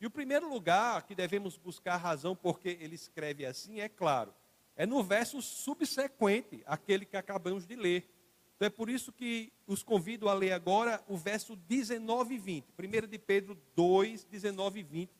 E 0.00 0.06
o 0.06 0.10
primeiro 0.10 0.48
lugar 0.48 1.02
que 1.02 1.14
devemos 1.14 1.56
buscar 1.56 1.96
razão 1.96 2.34
porque 2.34 2.76
ele 2.80 2.94
escreve 2.94 3.44
assim 3.44 3.80
é 3.80 3.88
claro, 3.88 4.32
é 4.76 4.86
no 4.86 5.02
verso 5.02 5.42
subsequente, 5.42 6.62
aquele 6.66 7.04
que 7.04 7.16
acabamos 7.16 7.66
de 7.66 7.74
ler. 7.74 8.08
Então 8.54 8.66
é 8.66 8.70
por 8.70 8.88
isso 8.88 9.12
que 9.12 9.52
os 9.66 9.82
convido 9.82 10.28
a 10.28 10.34
ler 10.34 10.52
agora 10.52 11.02
o 11.08 11.16
verso 11.16 11.54
19 11.54 12.34
e 12.34 12.38
20. 12.38 12.66
1 12.78 13.06
de 13.08 13.18
Pedro 13.18 13.56
2, 13.74 14.24
19 14.24 14.80
e 14.80 14.82
20. 14.82 15.10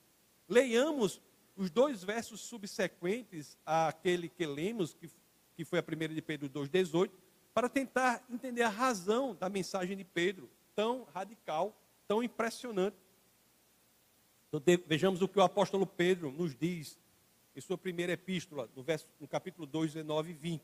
Leiamos 0.49 1.21
os 1.59 1.71
dois 1.71 2.05
versos 2.05 2.41
subsequentes 2.41 3.59
àquele 3.67 4.29
que 4.29 4.47
lemos, 4.47 4.95
que, 4.95 5.11
que 5.57 5.65
foi 5.65 5.81
a 5.81 5.83
1 5.83 6.15
de 6.15 6.23
Pedro 6.23 6.49
2, 6.49 6.69
18, 6.71 7.13
para 7.53 7.69
tentar 7.69 8.25
entender 8.31 8.63
a 8.63 8.69
razão 8.69 9.35
da 9.35 9.49
mensagem 9.49 9.97
de 9.97 10.05
Pedro, 10.05 10.49
tão 10.77 11.03
radical, 11.13 11.77
tão 12.07 12.23
impressionante. 12.23 12.97
Então, 14.47 14.63
vejamos 14.87 15.21
o 15.21 15.27
que 15.27 15.41
o 15.41 15.43
apóstolo 15.43 15.85
Pedro 15.85 16.31
nos 16.31 16.55
diz 16.55 16.97
em 17.57 17.61
sua 17.61 17.77
primeira 17.77 18.13
epístola, 18.13 18.71
no, 18.77 18.83
verso, 18.85 19.09
no 19.19 19.27
capítulo 19.27 19.67
2, 19.67 19.95
19 19.95 20.31
e 20.31 20.35
20. 20.35 20.63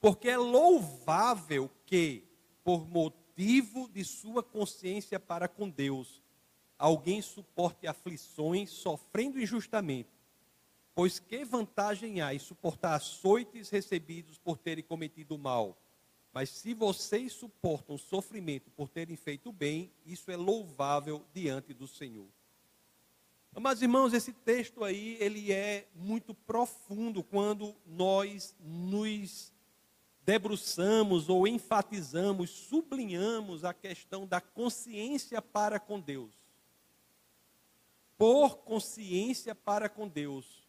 Porque 0.00 0.28
é 0.28 0.36
louvável 0.36 1.70
que, 1.86 2.24
por 2.64 2.88
motivo 2.88 3.88
de 3.88 4.04
sua 4.04 4.42
consciência 4.42 5.20
para 5.20 5.46
com 5.46 5.70
Deus, 5.70 6.20
alguém 6.78 7.20
suporte 7.20 7.86
aflições 7.86 8.70
sofrendo 8.70 9.40
injustamente. 9.40 10.08
Pois 10.94 11.18
que 11.18 11.44
vantagem 11.44 12.20
há 12.20 12.32
em 12.32 12.38
suportar 12.38 12.94
açoites 12.94 13.68
recebidos 13.70 14.38
por 14.38 14.56
terem 14.56 14.84
cometido 14.84 15.36
mal? 15.36 15.76
Mas 16.32 16.50
se 16.50 16.74
vocês 16.74 17.32
suportam 17.32 17.98
sofrimento 17.98 18.70
por 18.70 18.88
terem 18.88 19.16
feito 19.16 19.50
bem, 19.50 19.90
isso 20.06 20.30
é 20.30 20.36
louvável 20.36 21.24
diante 21.32 21.72
do 21.74 21.88
Senhor. 21.88 22.26
Mas 23.58 23.82
irmãos, 23.82 24.12
esse 24.12 24.32
texto 24.32 24.84
aí, 24.84 25.16
ele 25.18 25.52
é 25.52 25.88
muito 25.94 26.34
profundo 26.34 27.24
quando 27.24 27.74
nós 27.86 28.54
nos 28.60 29.52
debruçamos 30.24 31.28
ou 31.28 31.48
enfatizamos, 31.48 32.50
sublinhamos 32.50 33.64
a 33.64 33.72
questão 33.72 34.26
da 34.26 34.40
consciência 34.40 35.40
para 35.40 35.80
com 35.80 35.98
Deus 35.98 36.38
por 38.18 38.58
consciência 38.58 39.54
para 39.54 39.88
com 39.88 40.08
Deus, 40.08 40.68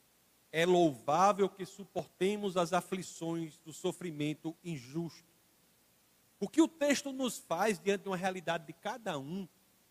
é 0.51 0.65
louvável 0.65 1.49
que 1.49 1.65
suportemos 1.65 2.55
as 2.55 2.71
aflições 2.73 3.57
do 3.57 3.73
sofrimento 3.73 4.55
injusto. 4.63 5.27
O 6.39 6.47
que 6.47 6.61
o 6.61 6.67
texto 6.67 7.11
nos 7.11 7.39
faz 7.39 7.79
diante 7.79 8.03
de 8.03 8.09
uma 8.09 8.15
realidade 8.15 8.67
de 8.67 8.73
cada 8.73 9.17
um, 9.17 9.47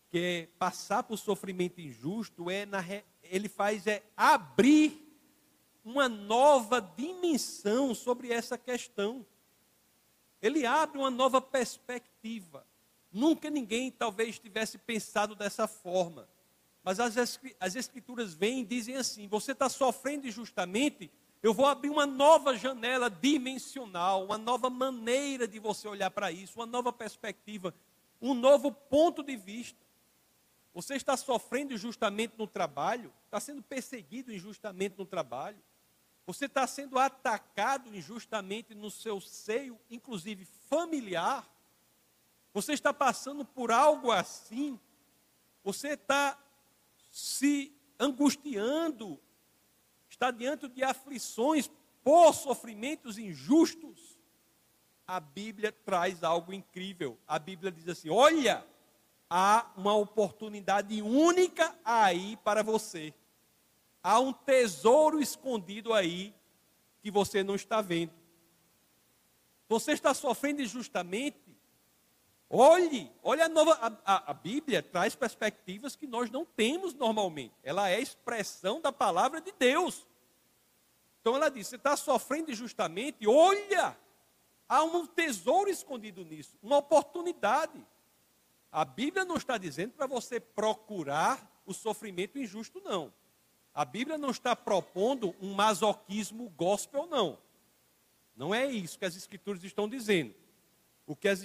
que 0.09 0.17
é 0.17 0.47
passar 0.57 1.03
por 1.03 1.17
sofrimento 1.17 1.79
injusto, 1.79 2.49
é 2.49 2.65
na, 2.65 2.83
ele 3.23 3.47
faz 3.47 3.85
é 3.85 4.03
abrir 4.17 5.05
uma 5.83 6.09
nova 6.09 6.81
dimensão 6.81 7.93
sobre 7.93 8.31
essa 8.31 8.57
questão. 8.57 9.25
Ele 10.41 10.65
abre 10.65 10.97
uma 10.97 11.11
nova 11.11 11.41
perspectiva. 11.41 12.65
Nunca 13.11 13.49
ninguém 13.49 13.91
talvez 13.91 14.39
tivesse 14.39 14.77
pensado 14.77 15.35
dessa 15.35 15.67
forma. 15.67 16.27
Mas 16.89 16.99
as, 16.99 17.39
as 17.59 17.75
escrituras 17.75 18.33
vêm 18.33 18.61
e 18.61 18.65
dizem 18.65 18.95
assim: 18.95 19.27
você 19.27 19.51
está 19.51 19.69
sofrendo 19.69 20.25
injustamente, 20.25 21.11
eu 21.39 21.53
vou 21.53 21.67
abrir 21.67 21.91
uma 21.91 22.07
nova 22.07 22.57
janela 22.57 23.11
dimensional, 23.11 24.25
uma 24.25 24.39
nova 24.39 24.71
maneira 24.71 25.47
de 25.47 25.59
você 25.59 25.87
olhar 25.87 26.09
para 26.09 26.31
isso, 26.31 26.57
uma 26.59 26.65
nova 26.65 26.91
perspectiva, 26.91 27.75
um 28.19 28.33
novo 28.33 28.71
ponto 28.71 29.21
de 29.21 29.37
vista. 29.37 29.77
Você 30.73 30.95
está 30.95 31.15
sofrendo 31.15 31.75
injustamente 31.75 32.33
no 32.35 32.47
trabalho, 32.47 33.13
está 33.25 33.39
sendo 33.39 33.61
perseguido 33.61 34.33
injustamente 34.33 34.95
no 34.97 35.05
trabalho, 35.05 35.61
você 36.25 36.45
está 36.45 36.65
sendo 36.65 36.97
atacado 36.97 37.95
injustamente 37.95 38.73
no 38.73 38.89
seu 38.89 39.21
seio, 39.21 39.79
inclusive 39.91 40.43
familiar. 40.67 41.47
Você 42.51 42.73
está 42.73 42.91
passando 42.91 43.45
por 43.45 43.71
algo 43.71 44.11
assim. 44.11 44.79
Você 45.63 45.89
está 45.89 46.35
se 47.09 47.73
angustiando, 47.99 49.19
está 50.09 50.31
diante 50.31 50.67
de 50.67 50.83
aflições 50.83 51.69
por 52.03 52.33
sofrimentos 52.33 53.17
injustos, 53.17 54.19
a 55.05 55.19
Bíblia 55.19 55.71
traz 55.71 56.23
algo 56.23 56.53
incrível. 56.53 57.17
A 57.27 57.39
Bíblia 57.39 57.71
diz 57.71 57.87
assim: 57.87 58.09
olha, 58.09 58.63
há 59.29 59.71
uma 59.75 59.95
oportunidade 59.95 61.01
única 61.01 61.75
aí 61.83 62.37
para 62.43 62.61
você. 62.61 63.13
Há 64.03 64.19
um 64.19 64.31
tesouro 64.31 65.19
escondido 65.19 65.93
aí 65.93 66.33
que 67.01 67.09
você 67.09 67.43
não 67.43 67.55
está 67.55 67.81
vendo. 67.81 68.13
Você 69.67 69.93
está 69.93 70.13
sofrendo 70.13 70.61
injustamente, 70.61 71.48
Olhe, 72.49 73.11
olha 73.21 73.45
a 73.45 73.49
nova. 73.49 73.73
A, 73.73 74.15
a, 74.15 74.31
a, 74.31 74.33
Bíblia 74.33 74.81
traz 74.81 75.15
perspectivas 75.15 75.95
que 75.95 76.07
nós 76.07 76.31
não 76.31 76.43
temos 76.43 76.95
normalmente. 76.95 77.53
Ela 77.61 77.89
é 77.89 78.01
expressão 78.01 78.81
da 78.81 78.91
palavra 78.91 79.39
de 79.39 79.51
Deus. 79.51 80.07
Então 81.21 81.35
ela 81.35 81.49
diz: 81.49 81.67
você 81.67 81.75
está 81.75 81.95
sofrendo 81.95 82.51
injustamente, 82.51 83.27
olha, 83.27 83.95
há 84.67 84.83
um 84.83 85.05
tesouro 85.05 85.69
escondido 85.69 86.25
nisso, 86.25 86.57
uma 86.63 86.77
oportunidade. 86.77 87.85
A 88.71 88.83
Bíblia 88.83 89.25
não 89.25 89.35
está 89.35 89.57
dizendo 89.57 89.93
para 89.93 90.07
você 90.07 90.39
procurar 90.39 91.61
o 91.67 91.73
sofrimento 91.73 92.39
injusto, 92.39 92.81
não. 92.83 93.13
A 93.73 93.85
Bíblia 93.85 94.17
não 94.17 94.31
está 94.31 94.55
propondo 94.55 95.35
um 95.39 95.53
masoquismo 95.53 96.49
gospel, 96.49 97.05
não. 97.05 97.37
Não 98.35 98.53
é 98.53 98.65
isso 98.65 98.97
que 98.97 99.05
as 99.05 99.15
Escrituras 99.15 99.63
estão 99.63 99.87
dizendo. 99.87 100.33
O 101.05 101.15
que 101.15 101.27
as 101.27 101.43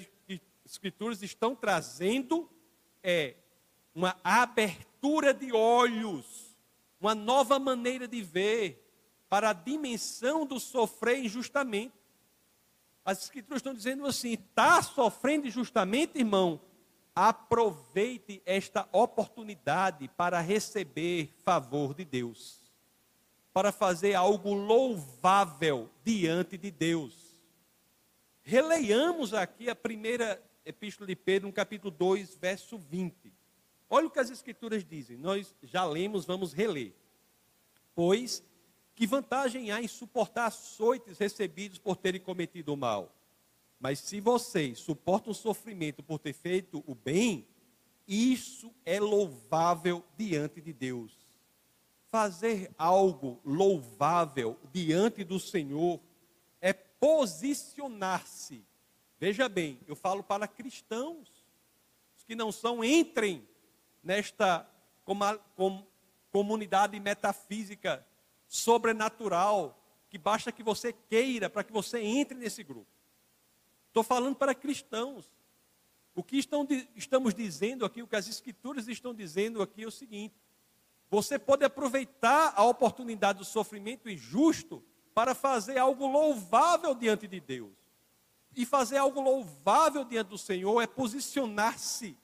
Escrituras 0.64 1.23
estão 1.23 1.54
trazendo 1.54 2.50
é 3.02 3.35
uma 3.94 4.16
abertura 4.25 5.35
de 5.35 5.52
olhos, 5.52 6.56
uma 6.99 7.14
nova 7.14 7.59
maneira 7.59 8.09
de 8.09 8.23
ver, 8.23 8.80
para 9.28 9.50
a 9.50 9.52
dimensão 9.52 10.47
do 10.47 10.59
sofrer 10.59 11.18
injustamente. 11.18 11.94
As 13.04 13.23
escrituras 13.23 13.59
estão 13.59 13.75
dizendo 13.75 14.06
assim: 14.06 14.33
está 14.33 14.83
sofrendo 14.83 15.47
injustamente, 15.47 16.18
irmão? 16.18 16.61
Aproveite 17.14 18.42
esta 18.44 18.88
oportunidade 18.90 20.09
para 20.16 20.40
receber 20.40 21.33
favor 21.44 21.94
de 21.94 22.04
Deus, 22.04 22.61
para 23.52 23.71
fazer 23.71 24.14
algo 24.14 24.54
louvável 24.54 25.90
diante 26.02 26.56
de 26.56 26.71
Deus. 26.71 27.38
Releiamos 28.42 29.33
aqui 29.33 29.71
a 29.71 29.76
primeira 29.76 30.42
epístola 30.64 31.06
de 31.06 31.16
Pedro, 31.16 31.49
no 31.49 31.52
capítulo 31.52 31.90
2, 31.90 32.37
verso 32.37 32.78
20. 32.78 33.33
Olha 33.88 34.06
o 34.06 34.11
que 34.11 34.18
as 34.18 34.30
escrituras 34.30 34.85
dizem. 34.85 35.16
Nós 35.16 35.54
já 35.62 35.85
lemos, 35.85 36.25
vamos 36.25 36.52
reler. 36.52 36.94
Pois 37.94 38.42
que 38.94 39.06
vantagem 39.06 39.71
há 39.71 39.83
em 39.83 39.88
suportar 39.88 40.47
açoites 40.47 41.18
recebidos 41.18 41.78
por 41.78 41.97
terem 41.97 42.21
cometido 42.21 42.73
o 42.73 42.76
mal? 42.76 43.14
Mas 43.78 43.99
se 43.99 44.21
vocês 44.21 44.78
suportam 44.78 45.33
o 45.33 45.35
sofrimento 45.35 46.02
por 46.02 46.18
ter 46.18 46.33
feito 46.33 46.83
o 46.87 46.94
bem, 46.94 47.47
isso 48.06 48.73
é 48.85 48.99
louvável 49.00 50.04
diante 50.16 50.61
de 50.61 50.73
Deus. 50.73 51.12
Fazer 52.09 52.73
algo 52.78 53.40
louvável 53.44 54.59
diante 54.73 55.25
do 55.25 55.40
Senhor 55.40 56.00
é 56.61 56.73
posicionar-se. 56.73 58.64
Veja 59.18 59.49
bem, 59.49 59.78
eu 59.87 59.94
falo 59.94 60.23
para 60.23 60.49
cristãos, 60.49 61.28
os 62.16 62.25
que 62.25 62.35
não 62.35 62.50
são, 62.50 62.85
entrem 62.85 63.47
nesta 64.02 64.68
comunidade 66.30 66.99
metafísica 66.99 68.06
sobrenatural, 68.49 69.80
que 70.11 70.18
basta 70.18 70.52
que 70.52 70.62
você 70.62 70.92
queira 70.92 71.49
para 71.49 71.64
que 71.64 71.73
você 71.73 72.00
entre 72.00 72.37
nesse 72.37 72.62
grupo. 72.62 72.90
Estou 73.88 74.02
falando 74.02 74.37
para 74.37 74.54
cristãos. 74.54 75.30
O 76.14 76.23
que 76.23 76.37
estão, 76.37 76.66
estamos 76.94 77.35
dizendo 77.35 77.85
aqui, 77.85 78.02
o 78.02 78.06
que 78.06 78.16
as 78.16 78.28
escrituras 78.28 78.88
estão 78.88 79.14
dizendo 79.14 79.62
aqui 79.62 79.83
é 79.83 79.87
o 79.87 79.90
seguinte: 79.90 80.35
você 81.11 81.38
pode 81.38 81.64
aproveitar 81.64 82.52
a 82.56 82.64
oportunidade 82.64 83.38
do 83.38 83.44
sofrimento 83.44 84.09
injusto 84.09 84.85
para 85.14 85.35
fazer 85.35 85.78
algo 85.78 86.06
louvável 86.06 86.94
diante 86.94 87.28
de 87.28 87.40
Deus. 87.40 87.83
E 88.56 88.64
fazer 88.64 88.99
algo 88.99 89.20
louvável 89.20 90.04
diante 90.04 90.28
do 90.28 90.38
Senhor 90.38 90.80
é 90.80 90.87
posicionar-se 90.87 92.16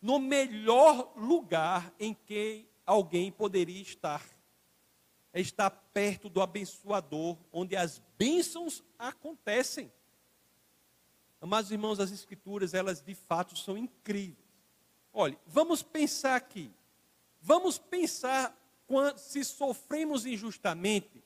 no 0.00 0.18
melhor 0.18 1.12
lugar 1.16 1.92
em 1.98 2.14
que 2.14 2.66
alguém 2.86 3.30
poderia 3.30 3.80
estar 3.80 4.22
é 5.34 5.40
estar 5.40 5.68
perto 5.68 6.28
do 6.28 6.40
abençoador, 6.40 7.36
onde 7.52 7.74
as 7.74 8.00
bênçãos 8.16 8.84
acontecem. 8.96 9.92
Amados 11.40 11.72
irmãos, 11.72 11.98
as 11.98 12.12
escrituras, 12.12 12.72
elas 12.72 13.02
de 13.02 13.16
fato 13.16 13.58
são 13.58 13.76
incríveis. 13.76 14.38
Olhe, 15.12 15.36
vamos 15.44 15.82
pensar 15.82 16.36
aqui. 16.36 16.72
Vamos 17.40 17.78
pensar 17.78 18.56
se 19.16 19.42
sofremos 19.44 20.24
injustamente, 20.24 21.22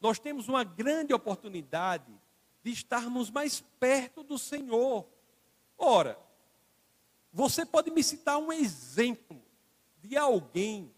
nós 0.00 0.18
temos 0.18 0.48
uma 0.48 0.64
grande 0.64 1.12
oportunidade 1.12 2.12
de 2.62 2.70
estarmos 2.70 3.30
mais 3.30 3.60
perto 3.80 4.22
do 4.22 4.38
Senhor. 4.38 5.06
Ora, 5.76 6.18
você 7.32 7.66
pode 7.66 7.90
me 7.90 8.02
citar 8.02 8.38
um 8.38 8.52
exemplo 8.52 9.42
de 10.00 10.16
alguém 10.16 10.94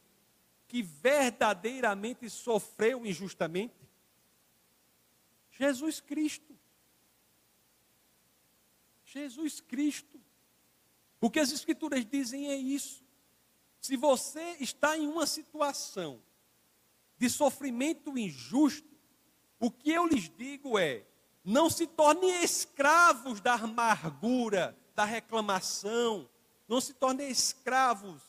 que 0.67 0.83
verdadeiramente 0.83 2.29
sofreu 2.29 3.07
injustamente? 3.07 3.75
Jesus 5.53 6.01
Cristo. 6.01 6.59
Jesus 9.05 9.61
Cristo. 9.61 10.21
O 11.21 11.31
que 11.31 11.39
as 11.39 11.53
Escrituras 11.53 12.05
dizem 12.05 12.49
é 12.51 12.57
isso. 12.57 13.05
Se 13.81 13.97
você 13.97 14.57
está 14.61 14.99
em 14.99 15.07
uma 15.07 15.27
situação 15.27 16.21
de 17.17 17.31
sofrimento 17.31 18.19
injusto, 18.19 18.89
o 19.61 19.71
que 19.71 19.91
eu 19.91 20.07
lhes 20.07 20.29
digo 20.29 20.79
é: 20.79 21.07
não 21.45 21.69
se 21.69 21.87
tornem 21.87 22.43
escravos 22.43 23.41
da 23.41 23.55
amargura, 23.55 24.77
da 24.95 25.05
reclamação, 25.05 26.29
não 26.67 26.81
se 26.81 26.95
tornem 26.95 27.29
escravos 27.29 28.23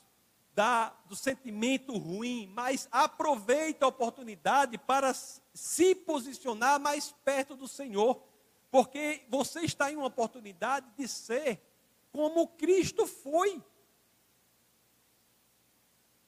da, 0.53 0.89
do 1.07 1.15
sentimento 1.15 1.97
ruim, 1.97 2.47
mas 2.53 2.89
aproveita 2.91 3.85
a 3.85 3.89
oportunidade 3.89 4.77
para 4.77 5.13
se 5.13 5.95
posicionar 5.95 6.79
mais 6.79 7.13
perto 7.23 7.55
do 7.55 7.67
Senhor, 7.67 8.21
porque 8.69 9.25
você 9.29 9.61
está 9.61 9.89
em 9.89 9.95
uma 9.95 10.07
oportunidade 10.07 10.87
de 10.97 11.07
ser 11.07 11.61
como 12.11 12.47
Cristo 12.49 13.07
foi. 13.07 13.63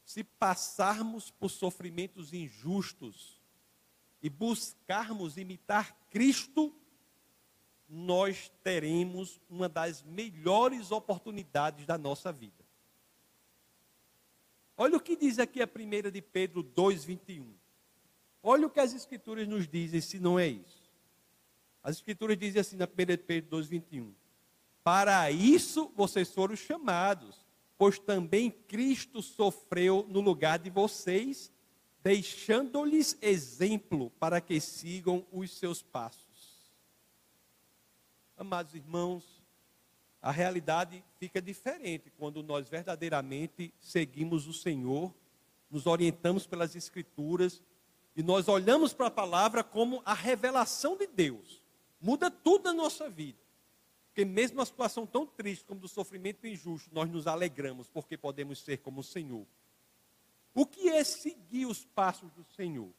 Se 0.06 0.24
passarmos 0.24 1.32
por 1.32 1.50
sofrimentos 1.50 2.34
injustos 2.34 3.37
e 4.22 4.30
buscarmos 4.30 5.38
imitar 5.38 5.96
Cristo, 6.10 6.74
nós 7.90 8.52
teremos 8.64 9.40
uma 9.50 9.70
das 9.70 10.04
melhores 10.04 10.92
oportunidades 10.92 11.86
da 11.86 11.98
nossa 11.98 12.32
vida. 12.32 12.66
Olha 14.76 14.98
o 14.98 15.02
que 15.02 15.16
diz 15.16 15.40
aqui 15.40 15.62
a 15.62 15.68
primeira 15.68 16.12
de 16.12 16.22
Pedro 16.22 16.62
2:21. 16.62 17.46
Olha 18.44 18.68
o 18.68 18.70
que 18.70 18.80
as 18.80 18.94
escrituras 18.94 19.48
nos 19.48 19.68
dizem 19.68 20.00
se 20.02 20.20
não 20.20 20.38
é 20.38 20.48
isso. 20.48 20.92
As 21.82 21.96
escrituras 21.96 22.38
dizem 22.38 22.60
assim 22.60 22.76
na 22.76 22.86
primeira 22.86 23.18
de 23.18 23.24
Pedro 23.24 23.50
2:21. 23.50 24.14
Para 24.84 25.32
isso 25.32 25.92
vocês 25.96 26.32
foram 26.32 26.56
chamados, 26.56 27.46
pois 27.78 27.98
também 27.98 28.52
Cristo 28.52 29.22
sofreu 29.22 30.06
no 30.10 30.20
lugar 30.22 30.60
de 30.60 30.70
vocês, 30.70 31.52
deixando-lhes 32.08 33.18
exemplo 33.22 34.10
para 34.12 34.40
que 34.40 34.62
sigam 34.62 35.26
os 35.30 35.52
seus 35.52 35.82
passos. 35.82 36.72
Amados 38.38 38.74
irmãos, 38.74 39.26
a 40.22 40.32
realidade 40.32 41.04
fica 41.20 41.42
diferente 41.42 42.10
quando 42.18 42.42
nós 42.42 42.70
verdadeiramente 42.70 43.74
seguimos 43.78 44.48
o 44.48 44.54
Senhor, 44.54 45.14
nos 45.70 45.86
orientamos 45.86 46.48
pelas 46.48 46.78
Escrituras 46.78 47.62
e 48.16 48.24
nós 48.24 48.48
olhamos 48.48 48.94
para 48.94 49.08
a 49.08 49.12
palavra 49.12 49.62
como 49.62 50.02
a 50.06 50.14
revelação 50.14 50.96
de 50.96 51.08
Deus. 51.08 51.62
Muda 52.00 52.32
tudo 52.32 52.64
na 52.64 52.74
nossa 52.74 53.10
vida. 53.10 53.40
Porque 54.06 54.24
mesmo 54.24 54.60
uma 54.60 54.66
situação 54.66 55.06
tão 55.06 55.26
triste 55.26 55.66
como 55.66 55.82
do 55.82 55.90
sofrimento 55.90 56.48
injusto, 56.48 56.90
nós 56.94 57.10
nos 57.10 57.28
alegramos 57.28 57.90
porque 57.90 58.18
podemos 58.18 58.60
ser 58.60 58.78
como 58.78 59.02
o 59.02 59.04
Senhor. 59.04 59.46
O 60.58 60.66
que 60.66 60.90
é 60.90 61.04
seguir 61.04 61.68
os 61.68 61.86
passos 61.86 62.32
do 62.32 62.44
Senhor? 62.44 62.88
O 62.88 62.94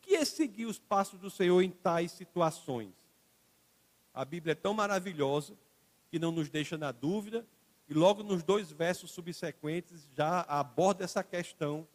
que 0.00 0.14
é 0.14 0.24
seguir 0.24 0.64
os 0.64 0.78
passos 0.78 1.20
do 1.20 1.30
Senhor 1.30 1.60
em 1.60 1.70
tais 1.70 2.10
situações? 2.10 2.94
A 4.14 4.24
Bíblia 4.24 4.52
é 4.52 4.54
tão 4.54 4.72
maravilhosa 4.72 5.54
que 6.10 6.18
não 6.18 6.32
nos 6.32 6.48
deixa 6.48 6.78
na 6.78 6.92
dúvida, 6.92 7.46
e 7.86 7.92
logo 7.92 8.22
nos 8.22 8.42
dois 8.42 8.72
versos 8.72 9.10
subsequentes 9.10 10.08
já 10.14 10.40
aborda 10.48 11.04
essa 11.04 11.22
questão, 11.22 11.86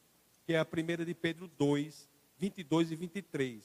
que 0.45 0.53
é 0.53 0.59
a 0.59 0.65
primeira 0.65 1.03
de 1.03 1.15
Pedro 1.15 1.47
2, 1.57 2.07
22 2.37 2.91
e 2.91 2.95
23. 2.95 3.63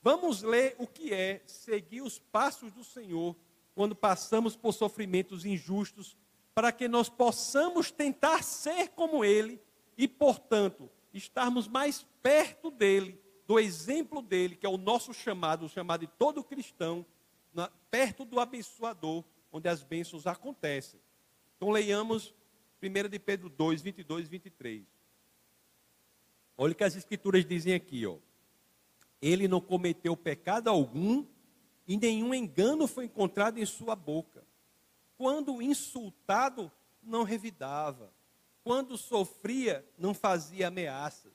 Vamos 0.00 0.40
ler 0.40 0.74
o 0.78 0.86
que 0.86 1.12
é 1.12 1.42
seguir 1.44 2.00
os 2.00 2.18
passos 2.18 2.72
do 2.72 2.82
Senhor 2.82 3.36
quando 3.74 3.94
passamos 3.94 4.56
por 4.56 4.72
sofrimentos 4.72 5.44
injustos, 5.44 6.16
para 6.54 6.72
que 6.72 6.88
nós 6.88 7.10
possamos 7.10 7.90
tentar 7.90 8.42
ser 8.42 8.88
como 8.88 9.22
Ele 9.22 9.60
e, 9.96 10.08
portanto, 10.08 10.90
estarmos 11.12 11.68
mais 11.68 12.06
perto 12.22 12.70
dele, 12.70 13.20
do 13.46 13.58
exemplo 13.58 14.22
dele, 14.22 14.56
que 14.56 14.66
é 14.66 14.68
o 14.68 14.78
nosso 14.78 15.12
chamado, 15.12 15.66
o 15.66 15.68
chamado 15.68 16.00
de 16.00 16.06
todo 16.06 16.42
cristão, 16.42 17.04
na, 17.52 17.68
perto 17.90 18.24
do 18.24 18.40
abençoador, 18.40 19.24
onde 19.52 19.68
as 19.68 19.82
bênçãos 19.82 20.26
acontecem. 20.26 21.00
Então 21.56 21.70
leiamos 21.70 22.34
1 22.82 23.08
de 23.08 23.18
Pedro 23.18 23.48
2, 23.48 23.82
22 23.82 24.26
e 24.26 24.30
23. 24.30 24.82
Olha 26.56 26.72
o 26.72 26.74
que 26.74 26.84
as 26.84 26.96
escrituras 26.96 27.44
dizem 27.44 27.74
aqui, 27.74 28.06
ó. 28.06 28.16
Ele 29.20 29.46
não 29.46 29.60
cometeu 29.60 30.16
pecado 30.16 30.68
algum 30.68 31.24
e 31.86 31.96
nenhum 31.96 32.34
engano 32.34 32.86
foi 32.86 33.04
encontrado 33.04 33.58
em 33.58 33.66
sua 33.66 33.94
boca. 33.94 34.44
Quando 35.16 35.62
insultado, 35.62 36.70
não 37.02 37.22
revidava. 37.22 38.12
Quando 38.64 38.96
sofria, 38.96 39.84
não 39.98 40.14
fazia 40.14 40.68
ameaças, 40.68 41.32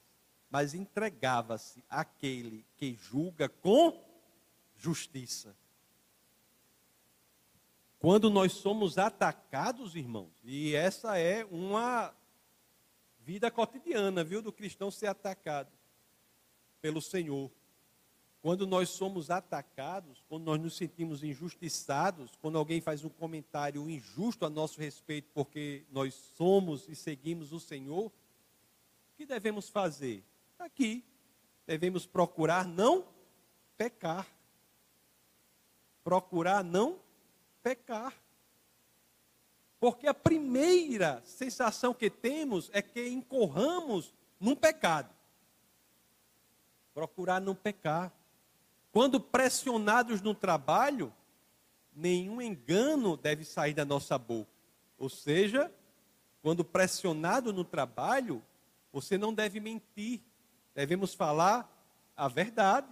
mas 0.49 0.73
entregava-se 0.73 1.83
àquele 1.89 2.65
que 2.77 2.93
julga 2.95 3.49
com 3.49 4.01
justiça. 4.77 5.55
Quando 7.99 8.29
nós 8.29 8.53
somos 8.53 8.97
atacados, 8.97 9.95
irmãos, 9.95 10.31
e 10.43 10.75
essa 10.75 11.17
é 11.17 11.43
uma 11.45 12.13
vida 13.19 13.51
cotidiana, 13.51 14.23
viu, 14.23 14.41
do 14.41 14.53
cristão 14.53 14.89
ser 14.89 15.07
atacado 15.07 15.71
pelo 16.79 17.01
Senhor. 17.01 17.51
Quando 18.47 18.65
nós 18.65 18.87
somos 18.87 19.29
atacados, 19.29 20.23
quando 20.29 20.45
nós 20.45 20.57
nos 20.57 20.77
sentimos 20.77 21.21
injustiçados, 21.21 22.31
quando 22.41 22.57
alguém 22.57 22.79
faz 22.79 23.03
um 23.03 23.09
comentário 23.09 23.89
injusto 23.89 24.45
a 24.45 24.49
nosso 24.49 24.79
respeito 24.79 25.27
porque 25.33 25.83
nós 25.91 26.13
somos 26.13 26.87
e 26.87 26.95
seguimos 26.95 27.51
o 27.51 27.59
Senhor, 27.59 28.05
o 28.05 28.11
que 29.17 29.25
devemos 29.25 29.67
fazer? 29.67 30.23
Aqui, 30.57 31.03
devemos 31.65 32.05
procurar 32.05 32.65
não 32.65 33.05
pecar. 33.75 34.25
Procurar 36.01 36.63
não 36.63 37.01
pecar. 37.61 38.13
Porque 39.77 40.07
a 40.07 40.13
primeira 40.13 41.21
sensação 41.25 41.93
que 41.93 42.09
temos 42.09 42.69
é 42.71 42.81
que 42.81 43.09
incorramos 43.09 44.13
num 44.39 44.55
pecado. 44.55 45.13
Procurar 46.93 47.41
não 47.41 47.53
pecar. 47.53 48.13
Quando 48.97 49.19
pressionados 49.19 50.23
no 50.23 50.33
trabalho, 50.33 51.13
nenhum 51.95 52.41
engano 52.41 53.15
deve 53.15 53.45
sair 53.45 53.75
da 53.75 53.85
nossa 53.85 54.17
boca. 54.17 54.49
Ou 54.97 55.07
seja, 55.07 55.71
quando 56.41 56.65
pressionado 56.65 57.53
no 57.53 57.63
trabalho, 57.63 58.43
você 58.91 59.15
não 59.15 59.31
deve 59.31 59.59
mentir. 59.59 60.23
Devemos 60.73 61.13
falar 61.13 61.71
a 62.15 62.27
verdade. 62.27 62.87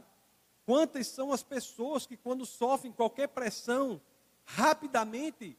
Quantas 0.63 1.07
são 1.07 1.33
as 1.33 1.41
pessoas 1.41 2.05
que, 2.05 2.15
quando 2.15 2.45
sofrem 2.45 2.91
qualquer 2.91 3.29
pressão, 3.29 3.99
rapidamente 4.43 5.57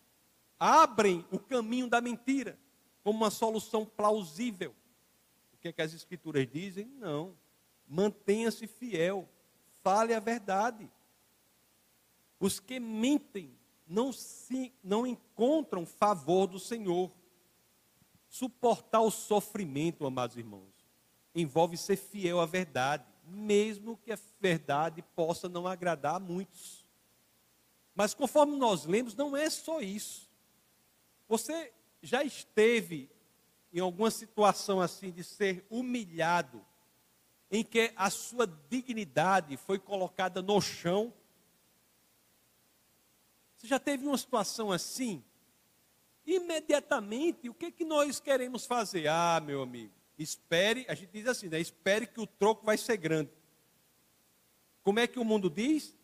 abrem 0.60 1.26
o 1.32 1.40
caminho 1.40 1.90
da 1.90 2.00
mentira 2.00 2.56
como 3.02 3.18
uma 3.18 3.32
solução 3.32 3.84
plausível? 3.84 4.72
O 5.54 5.56
que, 5.56 5.66
é 5.66 5.72
que 5.72 5.82
as 5.82 5.92
Escrituras 5.92 6.46
dizem? 6.48 6.86
Não. 7.00 7.36
Mantenha-se 7.88 8.68
fiel 8.68 9.28
fale 9.86 10.12
a 10.12 10.18
verdade. 10.18 10.90
Os 12.40 12.58
que 12.58 12.80
mentem 12.80 13.56
não, 13.86 14.12
se, 14.12 14.74
não 14.82 15.06
encontram 15.06 15.86
favor 15.86 16.48
do 16.48 16.58
Senhor. 16.58 17.12
Suportar 18.28 19.02
o 19.02 19.12
sofrimento, 19.12 20.04
amados 20.04 20.36
irmãos, 20.36 20.74
envolve 21.32 21.76
ser 21.76 21.94
fiel 21.94 22.40
à 22.40 22.46
verdade, 22.46 23.06
mesmo 23.24 23.96
que 23.98 24.10
a 24.10 24.18
verdade 24.40 25.02
possa 25.14 25.48
não 25.48 25.68
agradar 25.68 26.16
a 26.16 26.20
muitos. 26.20 26.84
Mas 27.94 28.12
conforme 28.12 28.56
nós 28.56 28.86
lemos, 28.86 29.14
não 29.14 29.36
é 29.36 29.48
só 29.48 29.80
isso. 29.80 30.28
Você 31.28 31.72
já 32.02 32.24
esteve 32.24 33.08
em 33.72 33.78
alguma 33.78 34.10
situação 34.10 34.80
assim 34.80 35.12
de 35.12 35.22
ser 35.22 35.64
humilhado 35.70 36.66
em 37.50 37.64
que 37.64 37.92
a 37.96 38.10
sua 38.10 38.46
dignidade 38.46 39.56
foi 39.56 39.78
colocada 39.78 40.42
no 40.42 40.60
chão? 40.60 41.12
Você 43.56 43.66
já 43.66 43.78
teve 43.78 44.06
uma 44.06 44.18
situação 44.18 44.72
assim? 44.72 45.24
Imediatamente, 46.26 47.48
o 47.48 47.54
que, 47.54 47.70
que 47.70 47.84
nós 47.84 48.18
queremos 48.18 48.66
fazer? 48.66 49.06
Ah, 49.06 49.40
meu 49.40 49.62
amigo, 49.62 49.92
espere, 50.18 50.84
a 50.88 50.94
gente 50.94 51.10
diz 51.10 51.26
assim, 51.26 51.48
né? 51.48 51.60
Espere 51.60 52.06
que 52.06 52.20
o 52.20 52.26
troco 52.26 52.64
vai 52.64 52.76
ser 52.76 52.96
grande. 52.96 53.30
Como 54.82 54.98
é 54.98 55.06
que 55.06 55.18
o 55.18 55.24
mundo 55.24 55.48
diz? 55.48 55.96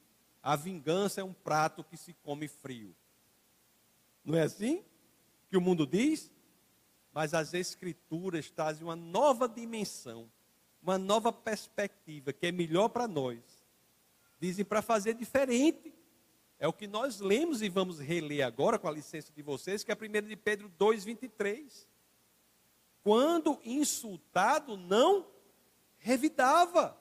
A 0.43 0.57
vingança 0.57 1.21
é 1.21 1.25
um 1.25 1.33
prato 1.33 1.85
que 1.85 1.97
se 1.97 2.15
come 2.15 2.49
frio. 2.49 2.95
Não 4.25 4.37
é 4.37 4.43
assim 4.43 4.85
que 5.49 5.57
o 5.57 5.61
mundo 5.61 5.87
diz? 5.87 6.31
Mas 7.13 7.35
as 7.35 7.53
escrituras 7.53 8.51
trazem 8.51 8.85
uma 8.85 8.97
nova 8.97 9.49
dimensão 9.49 10.31
uma 10.83 10.99
nova 10.99 11.33
perspectiva 11.33 12.33
que 12.33 12.47
é 12.47 12.53
melhor 12.53 12.89
para 12.89 13.07
nós. 13.07 13.39
Dizem 14.41 14.65
para 14.65 14.83
fazer 14.83 15.15
diferente. 15.15 15.95
É 16.59 16.67
o 16.67 16.73
que 16.73 16.87
nós 16.87 17.21
lemos 17.21 17.63
e 17.63 17.69
vamos 17.69 18.01
reler 18.01 18.45
agora, 18.45 18.79
com 18.79 18.89
a 18.89 18.93
licença 18.93 19.33
de 19.33 19.43
vocês, 19.43 19.85
que 19.85 19.93
é 19.93 19.95
a 19.95 19.97
1 19.97 20.29
de 20.29 20.37
Pedro 20.37 20.71
2,23. 20.79 21.87
Quando 23.03 23.61
insultado, 23.65 24.77
não 24.77 25.27
revidava. 25.99 26.97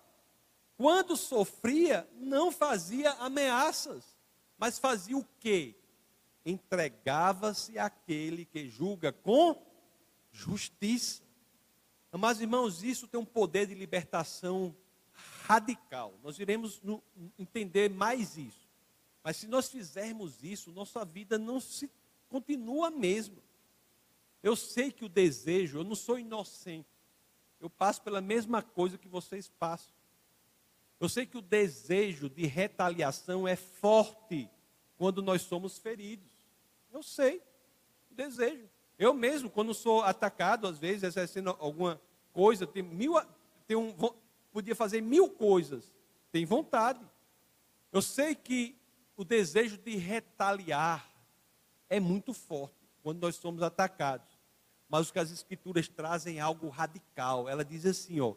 Quando 0.77 1.15
sofria, 1.15 2.07
não 2.15 2.51
fazia 2.51 3.11
ameaças. 3.13 4.17
Mas 4.57 4.79
fazia 4.79 5.17
o 5.17 5.25
quê? 5.39 5.75
Entregava-se 6.43 7.77
àquele 7.77 8.45
que 8.45 8.67
julga 8.67 9.11
com 9.11 9.59
justiça. 10.31 11.23
Amados 12.11 12.41
irmãos, 12.41 12.83
isso 12.83 13.07
tem 13.07 13.19
um 13.19 13.25
poder 13.25 13.67
de 13.67 13.73
libertação 13.73 14.75
radical. 15.45 16.13
Nós 16.21 16.39
iremos 16.39 16.81
no, 16.81 17.01
entender 17.39 17.89
mais 17.89 18.37
isso. 18.37 18.69
Mas 19.23 19.37
se 19.37 19.47
nós 19.47 19.69
fizermos 19.69 20.43
isso, 20.43 20.71
nossa 20.71 21.05
vida 21.05 21.37
não 21.37 21.59
se 21.59 21.89
continua 22.27 22.87
a 22.87 22.91
mesma. 22.91 23.41
Eu 24.41 24.55
sei 24.55 24.91
que 24.91 25.05
o 25.05 25.09
desejo, 25.09 25.79
eu 25.79 25.83
não 25.83 25.95
sou 25.95 26.17
inocente. 26.17 26.89
Eu 27.59 27.69
passo 27.69 28.01
pela 28.01 28.19
mesma 28.19 28.61
coisa 28.63 28.97
que 28.97 29.07
vocês 29.07 29.47
passam. 29.47 29.93
Eu 30.99 31.07
sei 31.07 31.25
que 31.25 31.37
o 31.37 31.41
desejo 31.41 32.29
de 32.29 32.45
retaliação 32.45 33.47
é 33.47 33.55
forte 33.55 34.49
quando 34.97 35.21
nós 35.21 35.43
somos 35.43 35.77
feridos. 35.77 36.31
Eu 36.91 37.03
sei, 37.03 37.41
desejo. 38.09 38.69
Eu 39.01 39.15
mesmo, 39.15 39.49
quando 39.49 39.73
sou 39.73 40.03
atacado, 40.03 40.67
às 40.67 40.77
vezes, 40.77 41.01
exercendo 41.01 41.57
alguma 41.59 41.99
coisa, 42.31 42.67
tem 42.67 42.83
mil, 42.83 43.15
tem 43.65 43.75
um, 43.75 43.91
podia 44.51 44.75
fazer 44.75 45.01
mil 45.01 45.27
coisas, 45.27 45.91
tem 46.31 46.45
vontade. 46.45 47.03
Eu 47.91 47.99
sei 47.99 48.35
que 48.35 48.79
o 49.17 49.23
desejo 49.23 49.75
de 49.79 49.95
retaliar 49.95 51.11
é 51.89 51.99
muito 51.99 52.31
forte 52.31 52.75
quando 53.01 53.19
nós 53.19 53.37
somos 53.37 53.63
atacados. 53.63 54.39
Mas 54.87 55.09
o 55.09 55.13
que 55.13 55.17
as 55.17 55.31
escrituras 55.31 55.87
trazem 55.87 56.37
é 56.37 56.41
algo 56.41 56.69
radical. 56.69 57.49
Ela 57.49 57.65
diz 57.65 57.87
assim, 57.87 58.19
ó: 58.19 58.35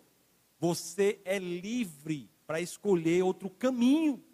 você 0.58 1.20
é 1.26 1.38
livre 1.38 2.30
para 2.46 2.58
escolher 2.58 3.22
outro 3.22 3.50
caminho. 3.50 4.24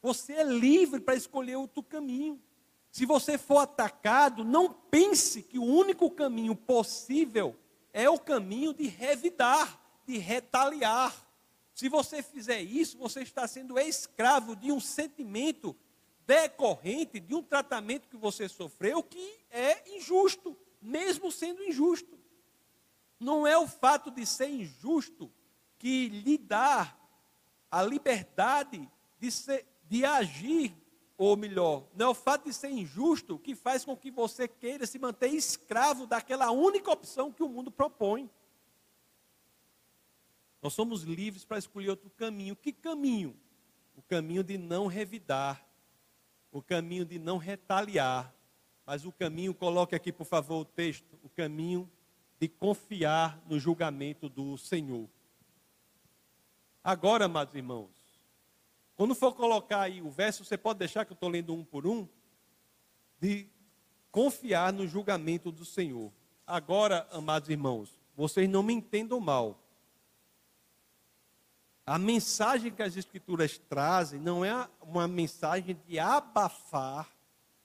Você 0.00 0.32
é 0.32 0.44
livre 0.44 1.00
para 1.00 1.14
escolher 1.14 1.56
outro 1.56 1.82
caminho. 1.82 2.40
Se 2.90 3.04
você 3.04 3.36
for 3.38 3.58
atacado, 3.58 4.44
não 4.44 4.72
pense 4.72 5.42
que 5.42 5.58
o 5.58 5.64
único 5.64 6.10
caminho 6.10 6.54
possível 6.54 7.56
é 7.92 8.08
o 8.08 8.18
caminho 8.18 8.72
de 8.72 8.86
revidar, 8.86 9.80
de 10.06 10.18
retaliar. 10.18 11.14
Se 11.74 11.88
você 11.88 12.22
fizer 12.22 12.60
isso, 12.60 12.98
você 12.98 13.22
está 13.22 13.46
sendo 13.46 13.78
escravo 13.78 14.56
de 14.56 14.72
um 14.72 14.80
sentimento 14.80 15.76
decorrente 16.28 17.18
de 17.18 17.34
um 17.34 17.42
tratamento 17.42 18.06
que 18.06 18.16
você 18.16 18.50
sofreu 18.50 19.02
que 19.02 19.38
é 19.50 19.96
injusto, 19.96 20.54
mesmo 20.80 21.32
sendo 21.32 21.62
injusto. 21.62 22.18
Não 23.18 23.46
é 23.46 23.56
o 23.56 23.66
fato 23.66 24.10
de 24.10 24.26
ser 24.26 24.50
injusto 24.50 25.32
que 25.78 26.08
lhe 26.08 26.36
dá 26.36 26.94
a 27.70 27.82
liberdade 27.82 28.88
de, 29.18 29.30
ser, 29.30 29.66
de 29.88 30.04
agir 30.04 30.74
ou 31.18 31.36
melhor, 31.36 31.84
não 31.96 32.06
é 32.06 32.08
o 32.10 32.14
fato 32.14 32.44
de 32.44 32.54
ser 32.54 32.70
injusto 32.70 33.40
que 33.40 33.56
faz 33.56 33.84
com 33.84 33.96
que 33.96 34.08
você 34.08 34.46
queira 34.46 34.86
se 34.86 35.00
manter 35.00 35.26
escravo 35.30 36.06
daquela 36.06 36.52
única 36.52 36.92
opção 36.92 37.32
que 37.32 37.42
o 37.42 37.48
mundo 37.48 37.72
propõe. 37.72 38.30
Nós 40.62 40.72
somos 40.72 41.02
livres 41.02 41.44
para 41.44 41.58
escolher 41.58 41.90
outro 41.90 42.08
caminho. 42.10 42.54
Que 42.54 42.72
caminho? 42.72 43.36
O 43.96 44.02
caminho 44.02 44.44
de 44.44 44.56
não 44.56 44.86
revidar, 44.86 45.66
o 46.52 46.62
caminho 46.62 47.04
de 47.04 47.18
não 47.18 47.36
retaliar, 47.36 48.32
mas 48.86 49.04
o 49.04 49.10
caminho, 49.10 49.52
coloque 49.52 49.96
aqui 49.96 50.12
por 50.12 50.24
favor 50.24 50.60
o 50.60 50.64
texto, 50.64 51.18
o 51.24 51.28
caminho 51.28 51.90
de 52.38 52.46
confiar 52.46 53.42
no 53.48 53.58
julgamento 53.58 54.28
do 54.28 54.56
Senhor. 54.56 55.08
Agora, 56.82 57.24
amados 57.24 57.56
irmãos, 57.56 57.90
quando 58.98 59.14
for 59.14 59.32
colocar 59.32 59.82
aí 59.82 60.02
o 60.02 60.10
verso, 60.10 60.44
você 60.44 60.58
pode 60.58 60.80
deixar 60.80 61.04
que 61.04 61.12
eu 61.12 61.14
estou 61.14 61.28
lendo 61.28 61.54
um 61.54 61.64
por 61.64 61.86
um, 61.86 62.08
de 63.20 63.48
confiar 64.10 64.72
no 64.72 64.88
julgamento 64.88 65.52
do 65.52 65.64
Senhor. 65.64 66.12
Agora, 66.44 67.06
amados 67.12 67.48
irmãos, 67.48 67.96
vocês 68.16 68.50
não 68.50 68.60
me 68.60 68.72
entendam 68.72 69.20
mal. 69.20 69.62
A 71.86 71.96
mensagem 71.96 72.72
que 72.72 72.82
as 72.82 72.96
Escrituras 72.96 73.56
trazem 73.56 74.18
não 74.18 74.44
é 74.44 74.68
uma 74.82 75.06
mensagem 75.06 75.80
de 75.86 75.96
abafar 76.00 77.08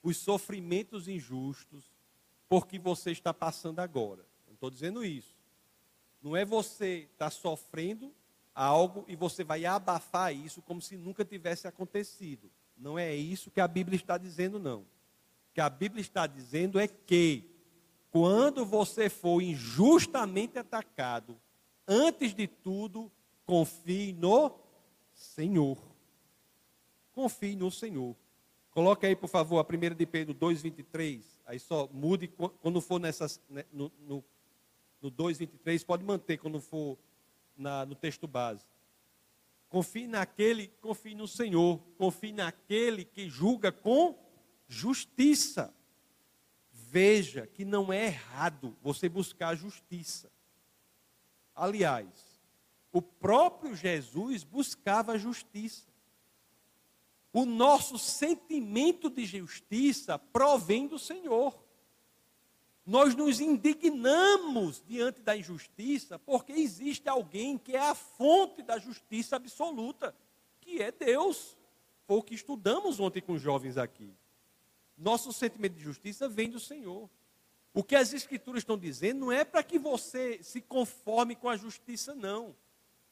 os 0.04 0.16
sofrimentos 0.16 1.08
injustos 1.08 1.92
porque 2.48 2.78
você 2.78 3.10
está 3.10 3.34
passando 3.34 3.80
agora. 3.80 4.24
Não 4.46 4.54
estou 4.54 4.70
dizendo 4.70 5.04
isso. 5.04 5.34
Não 6.22 6.36
é 6.36 6.44
você 6.44 7.08
estar 7.12 7.26
tá 7.26 7.30
sofrendo 7.30 8.14
algo 8.54 9.04
e 9.08 9.16
você 9.16 9.42
vai 9.42 9.64
abafar 9.64 10.34
isso 10.34 10.62
como 10.62 10.80
se 10.80 10.96
nunca 10.96 11.24
tivesse 11.24 11.66
acontecido. 11.66 12.50
Não 12.76 12.98
é 12.98 13.14
isso 13.14 13.50
que 13.50 13.60
a 13.60 13.68
Bíblia 13.68 13.96
está 13.96 14.16
dizendo, 14.16 14.58
não. 14.58 14.80
O 14.80 15.54
que 15.54 15.60
a 15.60 15.68
Bíblia 15.68 16.00
está 16.00 16.26
dizendo 16.26 16.78
é 16.78 16.86
que, 16.86 17.50
quando 18.10 18.64
você 18.64 19.08
for 19.08 19.40
injustamente 19.40 20.58
atacado, 20.58 21.36
antes 21.86 22.34
de 22.34 22.46
tudo, 22.46 23.10
confie 23.44 24.12
no 24.12 24.58
Senhor. 25.12 25.78
Confie 27.12 27.54
no 27.54 27.70
Senhor. 27.70 28.16
Coloque 28.70 29.06
aí, 29.06 29.14
por 29.14 29.28
favor, 29.28 29.58
a 29.60 29.64
primeira 29.64 29.94
de 29.94 30.04
Pedro 30.04 30.34
2,23. 30.34 31.22
Aí 31.46 31.60
só 31.60 31.88
mude 31.92 32.28
quando 32.60 32.80
for 32.80 32.98
nessas, 32.98 33.40
né, 33.48 33.64
no, 33.72 33.92
no, 34.00 34.24
no 35.00 35.12
2,23. 35.12 35.84
Pode 35.84 36.04
manter 36.04 36.38
quando 36.38 36.60
for 36.60 36.98
na, 37.56 37.86
no 37.86 37.94
texto 37.94 38.26
base. 38.26 38.64
Confie 39.68 40.06
naquele, 40.06 40.68
confie 40.80 41.14
no 41.14 41.26
Senhor. 41.26 41.78
Confie 41.96 42.32
naquele 42.32 43.04
que 43.04 43.28
julga 43.28 43.72
com 43.72 44.16
justiça. 44.68 45.74
Veja 46.70 47.46
que 47.46 47.64
não 47.64 47.92
é 47.92 48.06
errado 48.06 48.76
você 48.80 49.08
buscar 49.08 49.56
justiça. 49.56 50.30
Aliás, 51.54 52.40
o 52.92 53.02
próprio 53.02 53.74
Jesus 53.74 54.44
buscava 54.44 55.18
justiça. 55.18 55.92
O 57.32 57.44
nosso 57.44 57.98
sentimento 57.98 59.10
de 59.10 59.26
justiça 59.26 60.16
provém 60.16 60.86
do 60.86 61.00
Senhor. 61.00 61.63
Nós 62.86 63.14
nos 63.14 63.40
indignamos 63.40 64.82
diante 64.86 65.20
da 65.22 65.36
injustiça 65.36 66.18
porque 66.18 66.52
existe 66.52 67.08
alguém 67.08 67.56
que 67.56 67.74
é 67.74 67.80
a 67.80 67.94
fonte 67.94 68.62
da 68.62 68.78
justiça 68.78 69.36
absoluta, 69.36 70.14
que 70.60 70.82
é 70.82 70.92
Deus. 70.92 71.56
Foi 72.06 72.18
o 72.18 72.22
que 72.22 72.34
estudamos 72.34 73.00
ontem 73.00 73.22
com 73.22 73.32
os 73.32 73.40
jovens 73.40 73.78
aqui. 73.78 74.12
Nosso 74.96 75.32
sentimento 75.32 75.74
de 75.74 75.82
justiça 75.82 76.28
vem 76.28 76.50
do 76.50 76.60
Senhor. 76.60 77.08
O 77.72 77.82
que 77.82 77.96
as 77.96 78.12
Escrituras 78.12 78.60
estão 78.60 78.78
dizendo 78.78 79.20
não 79.20 79.32
é 79.32 79.44
para 79.44 79.62
que 79.62 79.78
você 79.78 80.38
se 80.42 80.60
conforme 80.60 81.34
com 81.34 81.48
a 81.48 81.56
justiça, 81.56 82.14
não. 82.14 82.54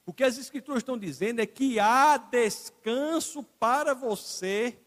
O 0.04 0.12
que 0.12 0.22
as 0.22 0.36
Escrituras 0.36 0.82
estão 0.82 0.98
dizendo 0.98 1.40
é 1.40 1.46
que 1.46 1.80
há 1.80 2.18
descanso 2.18 3.42
para 3.42 3.94
você 3.94 4.78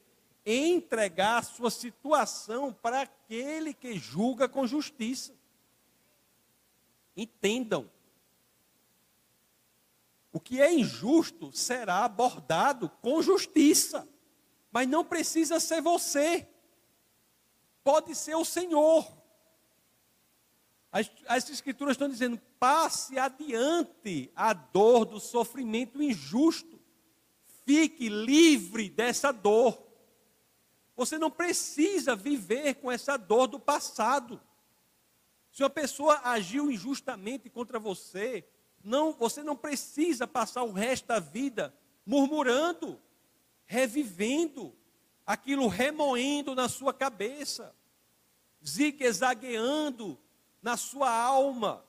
entregar 0.45 1.39
a 1.39 1.43
sua 1.43 1.71
situação 1.71 2.71
para 2.71 3.01
aquele 3.01 3.73
que 3.73 3.97
julga 3.97 4.47
com 4.47 4.67
justiça. 4.67 5.33
Entendam. 7.17 7.89
O 10.31 10.39
que 10.39 10.61
é 10.61 10.71
injusto 10.71 11.51
será 11.53 12.03
abordado 12.03 12.89
com 13.01 13.21
justiça, 13.21 14.07
mas 14.69 14.87
não 14.87 15.03
precisa 15.03 15.59
ser 15.61 15.81
você, 15.81 16.45
pode 17.83 18.13
ser 18.13 18.35
o 18.35 18.43
Senhor. 18.43 19.09
As, 20.91 21.09
as 21.27 21.49
Escrituras 21.49 21.93
estão 21.93 22.09
dizendo: 22.09 22.39
passe 22.59 23.17
adiante 23.17 24.31
a 24.35 24.53
dor 24.53 25.05
do 25.05 25.19
sofrimento 25.19 26.01
injusto. 26.01 26.79
Fique 27.65 28.09
livre 28.09 28.89
dessa 28.89 29.31
dor. 29.31 29.84
Você 30.95 31.17
não 31.17 31.29
precisa 31.29 32.15
viver 32.15 32.75
com 32.75 32.91
essa 32.91 33.17
dor 33.17 33.47
do 33.47 33.59
passado. 33.59 34.41
Se 35.51 35.63
uma 35.63 35.69
pessoa 35.69 36.21
agiu 36.23 36.71
injustamente 36.71 37.49
contra 37.49 37.79
você, 37.79 38.47
não, 38.83 39.11
você 39.11 39.43
não 39.43 39.55
precisa 39.55 40.27
passar 40.27 40.63
o 40.63 40.71
resto 40.71 41.07
da 41.07 41.19
vida 41.19 41.73
murmurando, 42.05 43.01
revivendo, 43.65 44.75
aquilo 45.25 45.67
remoendo 45.67 46.53
na 46.53 46.69
sua 46.69 46.93
cabeça, 46.93 47.75
zigue-zagueando 48.65 50.19
na 50.61 50.77
sua 50.77 51.09
alma. 51.09 51.83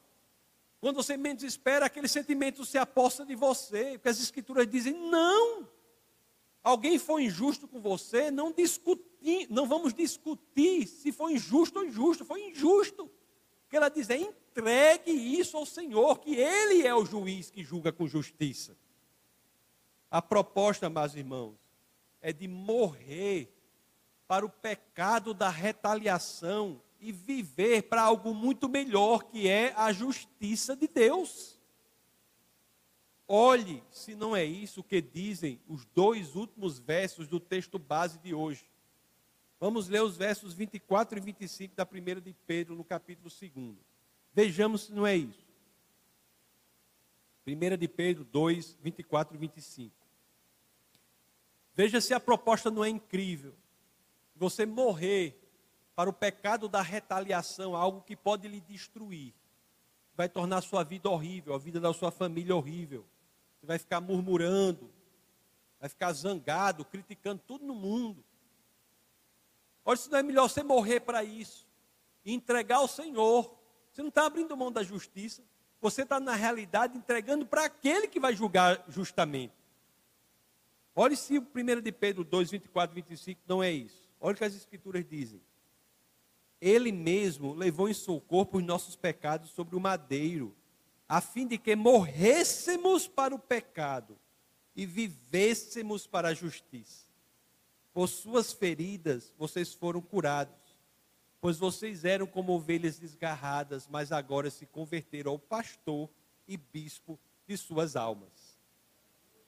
Quando 0.81 0.97
você 0.97 1.17
menos 1.17 1.43
espera, 1.43 1.87
aquele 1.87 2.09
sentimento 2.09 2.65
se 2.65 2.79
aposta 2.79 3.25
de 3.25 3.35
você, 3.35 3.93
porque 3.93 4.09
as 4.09 4.21
escrituras 4.21 4.67
dizem: 4.67 4.95
não. 4.95 5.69
Alguém 6.67 6.99
foi 6.99 7.27
injusto 7.27 7.69
com 7.69 7.81
você, 7.81 8.29
não 8.29 8.51
discutir, 8.51 9.47
não 9.49 9.69
vamos 9.69 9.95
discutir 9.95 10.89
se 10.89 11.13
foi 11.13 11.35
injusto 11.35 11.79
ou 11.79 11.85
injusto, 11.85 12.25
foi 12.25 12.43
injusto. 12.49 13.09
Porque 13.63 13.77
ela 13.77 13.89
diz: 13.89 14.11
é, 14.11 14.17
entregue 14.17 15.13
isso 15.13 15.57
ao 15.57 15.65
Senhor, 15.65 16.19
que 16.19 16.35
Ele 16.35 16.85
é 16.85 16.93
o 16.93 17.07
juiz 17.07 17.51
que 17.51 17.63
julga 17.63 17.93
com 17.93 18.09
justiça. 18.09 18.77
A 20.11 20.21
proposta, 20.21 20.91
meus 20.91 21.15
irmãos, 21.15 21.55
é 22.21 22.33
de 22.33 22.49
morrer 22.49 23.49
para 24.27 24.45
o 24.45 24.51
pecado 24.51 25.33
da 25.33 25.49
retaliação 25.49 26.83
e 26.99 27.13
viver 27.13 27.83
para 27.83 28.03
algo 28.03 28.35
muito 28.35 28.69
melhor, 28.69 29.23
que 29.23 29.49
é 29.49 29.73
a 29.77 29.93
justiça 29.93 30.75
de 30.75 30.89
Deus. 30.89 31.56
Olhe 33.29 33.83
se 33.91 34.15
não 34.15 34.37
é 34.37 34.45
isso 34.45 34.85
que 34.85 35.01
dizem 35.01 35.61
os 35.69 35.85
dois 35.87 36.37
últimos 36.37 36.79
versos 36.79 37.27
do 37.27 37.41
texto 37.41 37.79
base 37.79 38.19
de 38.19 38.33
hoje. 38.33 38.65
Vamos 39.59 39.89
ler 39.89 40.03
os 40.03 40.17
versos 40.17 40.55
24 40.55 41.19
e 41.19 41.21
25 41.21 41.75
da 41.75 41.85
primeira 41.85 42.21
de 42.21 42.33
Pedro, 42.47 42.77
no 42.77 42.85
capítulo 42.85 43.29
2. 43.29 43.77
Vejamos 44.33 44.83
se 44.83 44.93
não 44.93 45.07
é 45.07 45.17
isso. 45.17 45.47
Primeira 47.45 47.77
de 47.77 47.89
Pedro 47.89 48.25
2, 48.25 48.79
24 48.83 49.35
e 49.35 49.39
25. 49.39 49.95
Veja 51.75 52.01
se 52.01 52.15
a 52.15 52.21
proposta 52.21 52.71
não 52.71 52.85
é 52.85 52.89
incrível. 52.89 53.55
Você 54.37 54.67
morrer 54.67 55.41
para 55.97 56.11
o 56.11 56.13
pecado 56.13 56.69
da 56.69 56.83
retaliação, 56.83 57.75
algo 57.75 58.03
que 58.03 58.15
pode 58.15 58.47
lhe 58.47 58.61
destruir. 58.61 59.33
Vai 60.15 60.29
tornar 60.29 60.59
a 60.59 60.63
sua 60.63 60.85
vida 60.85 61.09
horrível, 61.09 61.55
a 61.55 61.59
vida 61.59 61.81
da 61.81 61.93
sua 61.93 62.11
família 62.11 62.55
horrível. 62.55 63.05
Você 63.59 63.67
vai 63.67 63.79
ficar 63.79 64.01
murmurando, 64.01 64.91
vai 65.81 65.89
ficar 65.89 66.13
zangado, 66.13 66.85
criticando 66.85 67.43
tudo 67.47 67.65
no 67.65 67.75
mundo. 67.75 68.25
Olha, 69.85 69.97
se 69.97 70.11
não 70.11 70.19
é 70.19 70.23
melhor 70.23 70.49
você 70.49 70.63
morrer 70.63 71.01
para 71.01 71.23
isso 71.23 71.67
e 72.25 72.33
entregar 72.33 72.79
ao 72.79 72.89
Senhor. 72.89 73.57
Você 73.93 74.03
não 74.03 74.09
está 74.09 74.27
abrindo 74.27 74.57
mão 74.57 74.71
da 74.71 74.83
justiça, 74.83 75.43
você 75.81 76.03
está, 76.03 76.19
na 76.19 76.35
realidade, 76.35 76.99
entregando 76.99 77.47
para 77.47 77.65
aquele 77.65 78.09
que 78.09 78.19
vai 78.19 78.35
julgar 78.35 78.85
justamente. 78.89 79.55
Olhe 80.95 81.17
se 81.17 81.39
o 81.39 81.43
1 81.43 81.81
de 81.81 81.93
Pedro 81.93 82.25
2, 82.25 82.51
24 82.51 82.99
e 82.99 83.03
25 83.03 83.41
não 83.47 83.63
é 83.63 83.71
isso. 83.71 84.11
Olha 84.21 84.35
o 84.35 84.37
que 84.37 84.45
as 84.45 84.57
Escrituras 84.57 85.05
dizem. 85.07 85.41
Ele 86.61 86.91
mesmo 86.91 87.55
levou 87.55 87.89
em 87.89 87.95
seu 87.95 88.21
corpo 88.21 88.59
os 88.59 88.65
nossos 88.65 88.97
pecados 88.97 89.51
sobre 89.51 89.77
o 89.77 89.81
madeiro, 89.81 90.57
a 91.09 91.21
fim 91.21 91.47
de 91.47 91.59
que 91.59 91.77
morrêssemos 91.77 93.07
para 93.07 93.35
o 93.35 93.39
pecado 93.39 94.19
e 94.75 94.85
vivêssemos 94.85 96.07
para 96.07 96.29
a 96.29 96.35
justiça. 96.35 97.07
Por 97.93 98.09
suas 98.09 98.53
feridas 98.53 99.33
vocês 99.39 99.73
foram 99.73 100.01
curados, 100.01 100.77
pois 101.41 101.59
vocês 101.59 102.05
eram 102.05 102.27
como 102.27 102.53
ovelhas 102.53 102.99
desgarradas, 102.99 103.87
mas 103.89 104.13
agora 104.13 104.51
se 104.51 104.67
converteram 104.67 105.33
ao 105.33 105.39
pastor 105.39 106.11
e 106.47 106.57
bispo 106.57 107.19
de 107.47 107.57
suas 107.57 107.97
almas. 107.97 108.59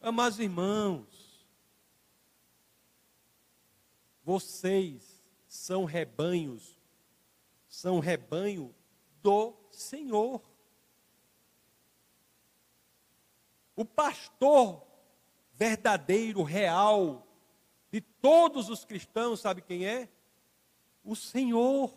Amados 0.00 0.38
irmãos, 0.38 1.46
vocês 4.22 5.22
são 5.48 5.84
rebanhos 5.84 6.78
são 7.68 8.00
rebanho 8.00 8.74
do 9.22 9.54
Senhor. 9.70 10.42
O 13.78 13.84
pastor 13.84 14.84
verdadeiro, 15.52 16.42
real, 16.42 17.24
de 17.92 18.00
todos 18.00 18.68
os 18.68 18.84
cristãos, 18.84 19.38
sabe 19.38 19.62
quem 19.62 19.86
é? 19.86 20.08
O 21.04 21.14
Senhor. 21.14 21.94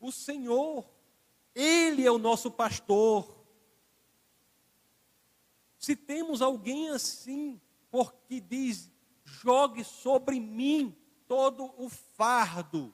O 0.00 0.10
Senhor. 0.10 0.84
Ele 1.54 2.04
é 2.04 2.10
o 2.10 2.18
nosso 2.18 2.50
pastor. 2.50 3.38
Se 5.78 5.94
temos 5.94 6.42
alguém 6.42 6.90
assim, 6.90 7.60
porque 7.88 8.40
diz: 8.40 8.90
jogue 9.24 9.84
sobre 9.84 10.40
mim 10.40 10.92
todo 11.28 11.72
o 11.78 11.88
fardo 11.88 12.92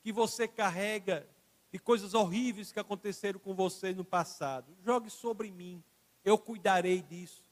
que 0.00 0.12
você 0.12 0.46
carrega 0.46 1.28
de 1.72 1.78
coisas 1.80 2.14
horríveis 2.14 2.70
que 2.70 2.78
aconteceram 2.78 3.40
com 3.40 3.52
você 3.52 3.92
no 3.92 4.04
passado. 4.04 4.76
Jogue 4.84 5.10
sobre 5.10 5.50
mim, 5.50 5.82
eu 6.26 6.36
cuidarei 6.36 7.00
disso. 7.00 7.44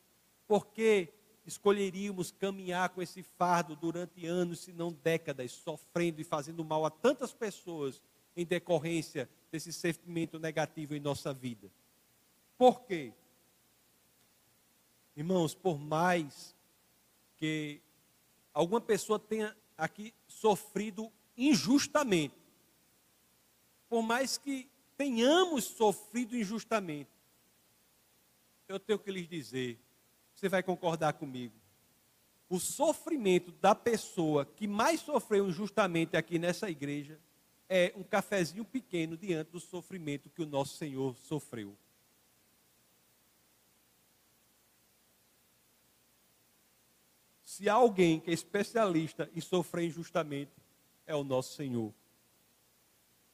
Porque 0.48 1.08
escolheríamos 1.46 2.32
caminhar 2.32 2.88
com 2.90 3.00
esse 3.00 3.22
fardo 3.22 3.76
durante 3.76 4.26
anos, 4.26 4.60
se 4.60 4.72
não 4.72 4.92
décadas, 4.92 5.52
sofrendo 5.52 6.20
e 6.20 6.24
fazendo 6.24 6.64
mal 6.64 6.84
a 6.84 6.90
tantas 6.90 7.32
pessoas 7.32 8.02
em 8.36 8.44
decorrência 8.44 9.30
desse 9.50 9.72
sentimento 9.72 10.38
negativo 10.40 10.94
em 10.94 11.00
nossa 11.00 11.32
vida? 11.32 11.70
Por 12.58 12.80
quê? 12.82 13.12
Irmãos, 15.16 15.54
por 15.54 15.78
mais 15.78 16.56
que 17.36 17.80
alguma 18.52 18.80
pessoa 18.80 19.18
tenha 19.18 19.56
aqui 19.78 20.12
sofrido 20.26 21.12
injustamente, 21.36 22.34
por 23.88 24.02
mais 24.02 24.36
que 24.36 24.68
tenhamos 24.96 25.64
sofrido 25.64 26.36
injustamente, 26.36 27.13
eu 28.68 28.78
tenho 28.78 28.98
que 28.98 29.10
lhes 29.10 29.28
dizer 29.28 29.78
você 30.34 30.48
vai 30.48 30.62
concordar 30.62 31.12
comigo. 31.14 31.54
O 32.48 32.58
sofrimento 32.58 33.52
da 33.52 33.74
pessoa 33.74 34.44
que 34.44 34.66
mais 34.66 35.00
sofreu 35.00 35.48
injustamente 35.48 36.16
aqui 36.16 36.38
nessa 36.38 36.68
igreja 36.68 37.18
é 37.68 37.92
um 37.96 38.02
cafezinho 38.02 38.64
pequeno 38.64 39.16
diante 39.16 39.50
do 39.50 39.60
sofrimento 39.60 40.28
que 40.28 40.42
o 40.42 40.46
nosso 40.46 40.76
Senhor 40.76 41.16
sofreu. 41.16 41.76
Se 47.42 47.68
há 47.68 47.74
alguém 47.74 48.20
que 48.20 48.30
é 48.30 48.34
especialista 48.34 49.30
em 49.34 49.40
sofrer 49.40 49.86
injustamente, 49.86 50.50
é 51.06 51.14
o 51.14 51.22
nosso 51.22 51.54
Senhor. 51.54 51.94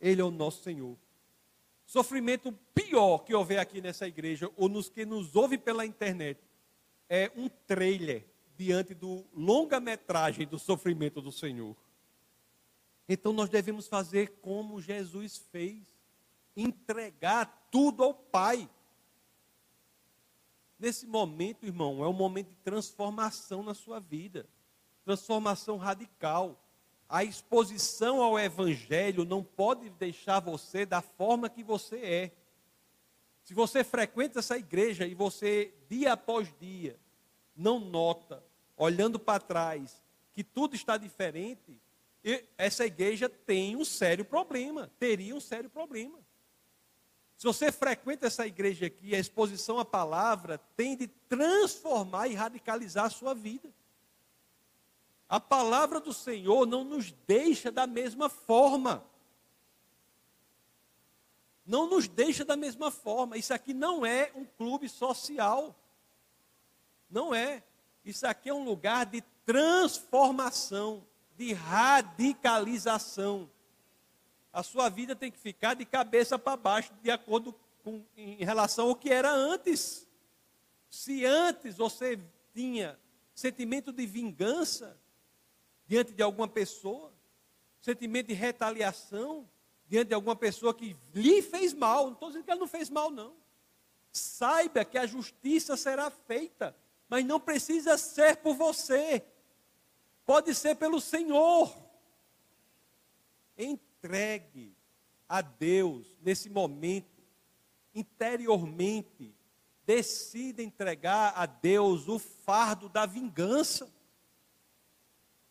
Ele 0.00 0.20
é 0.20 0.24
o 0.24 0.30
nosso 0.30 0.62
Senhor. 0.62 0.96
Sofrimento 1.90 2.52
pior 2.72 3.18
que 3.24 3.34
houver 3.34 3.58
aqui 3.58 3.80
nessa 3.80 4.06
igreja, 4.06 4.48
ou 4.56 4.68
nos 4.68 4.88
que 4.88 5.04
nos 5.04 5.34
ouve 5.34 5.58
pela 5.58 5.84
internet, 5.84 6.40
é 7.08 7.32
um 7.34 7.48
trailer 7.48 8.24
diante 8.56 8.94
do 8.94 9.26
longa-metragem 9.34 10.46
do 10.46 10.56
sofrimento 10.56 11.20
do 11.20 11.32
Senhor. 11.32 11.76
Então 13.08 13.32
nós 13.32 13.48
devemos 13.50 13.88
fazer 13.88 14.38
como 14.40 14.80
Jesus 14.80 15.38
fez: 15.50 15.84
entregar 16.56 17.66
tudo 17.72 18.04
ao 18.04 18.14
Pai. 18.14 18.70
Nesse 20.78 21.08
momento, 21.08 21.66
irmão, 21.66 22.04
é 22.04 22.06
um 22.06 22.12
momento 22.12 22.50
de 22.50 22.56
transformação 22.62 23.64
na 23.64 23.74
sua 23.74 23.98
vida 23.98 24.48
transformação 25.04 25.76
radical. 25.76 26.56
A 27.10 27.24
exposição 27.24 28.22
ao 28.22 28.38
Evangelho 28.38 29.24
não 29.24 29.42
pode 29.42 29.90
deixar 29.90 30.38
você 30.38 30.86
da 30.86 31.02
forma 31.02 31.50
que 31.50 31.64
você 31.64 31.96
é. 31.96 32.30
Se 33.42 33.52
você 33.52 33.82
frequenta 33.82 34.38
essa 34.38 34.56
igreja 34.56 35.04
e 35.04 35.12
você, 35.12 35.74
dia 35.88 36.12
após 36.12 36.48
dia, 36.60 36.96
não 37.56 37.80
nota, 37.80 38.40
olhando 38.76 39.18
para 39.18 39.42
trás, 39.42 40.00
que 40.32 40.44
tudo 40.44 40.76
está 40.76 40.96
diferente, 40.96 41.76
essa 42.56 42.86
igreja 42.86 43.28
tem 43.28 43.74
um 43.74 43.84
sério 43.84 44.24
problema, 44.24 44.88
teria 45.00 45.34
um 45.34 45.40
sério 45.40 45.68
problema. 45.68 46.16
Se 47.36 47.44
você 47.44 47.72
frequenta 47.72 48.28
essa 48.28 48.46
igreja 48.46 48.86
aqui, 48.86 49.16
a 49.16 49.18
exposição 49.18 49.80
à 49.80 49.84
palavra 49.84 50.58
tem 50.76 50.96
de 50.96 51.08
transformar 51.08 52.28
e 52.28 52.34
radicalizar 52.34 53.06
a 53.06 53.10
sua 53.10 53.34
vida. 53.34 53.68
A 55.30 55.38
palavra 55.38 56.00
do 56.00 56.12
Senhor 56.12 56.66
não 56.66 56.82
nos 56.82 57.12
deixa 57.24 57.70
da 57.70 57.86
mesma 57.86 58.28
forma. 58.28 59.04
Não 61.64 61.88
nos 61.88 62.08
deixa 62.08 62.44
da 62.44 62.56
mesma 62.56 62.90
forma. 62.90 63.36
Isso 63.38 63.54
aqui 63.54 63.72
não 63.72 64.04
é 64.04 64.32
um 64.34 64.44
clube 64.44 64.88
social. 64.88 65.72
Não 67.08 67.32
é. 67.32 67.62
Isso 68.04 68.26
aqui 68.26 68.48
é 68.48 68.54
um 68.54 68.64
lugar 68.64 69.06
de 69.06 69.22
transformação, 69.46 71.06
de 71.36 71.52
radicalização. 71.52 73.48
A 74.52 74.64
sua 74.64 74.88
vida 74.88 75.14
tem 75.14 75.30
que 75.30 75.38
ficar 75.38 75.74
de 75.74 75.84
cabeça 75.84 76.36
para 76.40 76.56
baixo, 76.56 76.92
de 77.04 77.10
acordo 77.12 77.54
com 77.84 78.04
em 78.16 78.44
relação 78.44 78.88
ao 78.88 78.96
que 78.96 79.10
era 79.10 79.30
antes. 79.30 80.08
Se 80.90 81.24
antes 81.24 81.76
você 81.76 82.18
tinha 82.52 82.98
sentimento 83.32 83.92
de 83.92 84.04
vingança, 84.06 84.99
diante 85.90 86.12
de 86.12 86.22
alguma 86.22 86.46
pessoa, 86.46 87.12
sentimento 87.82 88.28
de 88.28 88.32
retaliação 88.32 89.50
diante 89.88 90.06
de 90.06 90.14
alguma 90.14 90.36
pessoa 90.36 90.72
que 90.72 90.96
lhe 91.12 91.42
fez 91.42 91.74
mal. 91.74 92.06
Não 92.06 92.12
estou 92.12 92.28
dizendo 92.28 92.44
que 92.44 92.50
ela 92.52 92.60
não 92.60 92.68
fez 92.68 92.88
mal, 92.88 93.10
não. 93.10 93.34
Saiba 94.12 94.84
que 94.84 94.96
a 94.96 95.04
justiça 95.04 95.76
será 95.76 96.08
feita, 96.08 96.76
mas 97.08 97.24
não 97.24 97.40
precisa 97.40 97.98
ser 97.98 98.36
por 98.36 98.54
você, 98.54 99.24
pode 100.24 100.54
ser 100.54 100.76
pelo 100.76 101.00
Senhor. 101.00 101.76
Entregue 103.58 104.72
a 105.28 105.40
Deus 105.40 106.16
nesse 106.22 106.48
momento, 106.48 107.20
interiormente, 107.92 109.34
decida 109.84 110.62
entregar 110.62 111.32
a 111.34 111.46
Deus 111.46 112.06
o 112.06 112.20
fardo 112.20 112.88
da 112.88 113.06
vingança 113.06 113.92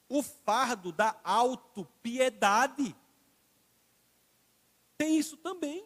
o 0.10 0.24
fardo 0.24 0.92
da 0.92 1.16
autopiedade. 1.24 2.96
Tem 4.98 5.18
isso 5.18 5.38
também. 5.38 5.86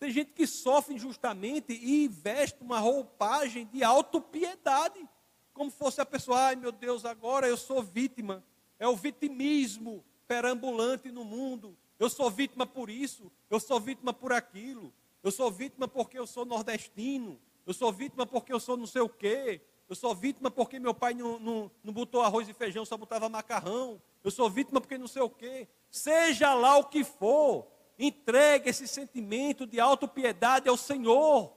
Tem 0.00 0.10
gente 0.10 0.32
que 0.32 0.46
sofre 0.48 0.94
injustamente 0.94 1.72
e 1.72 2.08
veste 2.08 2.60
uma 2.60 2.80
roupagem 2.80 3.66
de 3.66 3.84
autopiedade, 3.84 5.08
como 5.52 5.70
fosse 5.70 6.00
a 6.00 6.06
pessoa, 6.06 6.46
ai 6.46 6.56
meu 6.56 6.72
Deus, 6.72 7.04
agora 7.04 7.46
eu 7.46 7.56
sou 7.56 7.82
vítima. 7.82 8.42
É 8.80 8.88
o 8.88 8.96
vitimismo 8.96 10.04
perambulante 10.26 11.12
no 11.12 11.24
mundo. 11.24 11.76
Eu 12.00 12.10
sou 12.10 12.28
vítima 12.30 12.66
por 12.66 12.90
isso, 12.90 13.30
eu 13.48 13.60
sou 13.60 13.78
vítima 13.78 14.12
por 14.12 14.32
aquilo. 14.32 14.92
Eu 15.22 15.30
sou 15.30 15.52
vítima 15.52 15.86
porque 15.86 16.18
eu 16.18 16.26
sou 16.26 16.44
nordestino. 16.44 17.40
Eu 17.64 17.72
sou 17.72 17.92
vítima 17.92 18.26
porque 18.26 18.52
eu 18.52 18.58
sou 18.58 18.76
não 18.76 18.86
sei 18.86 19.02
o 19.02 19.08
quê. 19.08 19.60
Eu 19.92 19.96
sou 19.96 20.14
vítima 20.14 20.50
porque 20.50 20.78
meu 20.78 20.94
pai 20.94 21.12
não, 21.12 21.38
não, 21.38 21.70
não 21.84 21.92
botou 21.92 22.22
arroz 22.22 22.48
e 22.48 22.54
feijão, 22.54 22.82
só 22.82 22.96
botava 22.96 23.28
macarrão. 23.28 24.00
Eu 24.24 24.30
sou 24.30 24.48
vítima 24.48 24.80
porque 24.80 24.96
não 24.96 25.06
sei 25.06 25.20
o 25.20 25.28
quê. 25.28 25.68
Seja 25.90 26.54
lá 26.54 26.78
o 26.78 26.84
que 26.84 27.04
for, 27.04 27.66
entregue 27.98 28.70
esse 28.70 28.88
sentimento 28.88 29.66
de 29.66 29.78
autopiedade 29.78 30.66
ao 30.66 30.78
Senhor. 30.78 31.52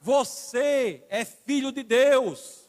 Você 0.00 1.06
é 1.08 1.24
filho 1.24 1.70
de 1.70 1.84
Deus. 1.84 2.68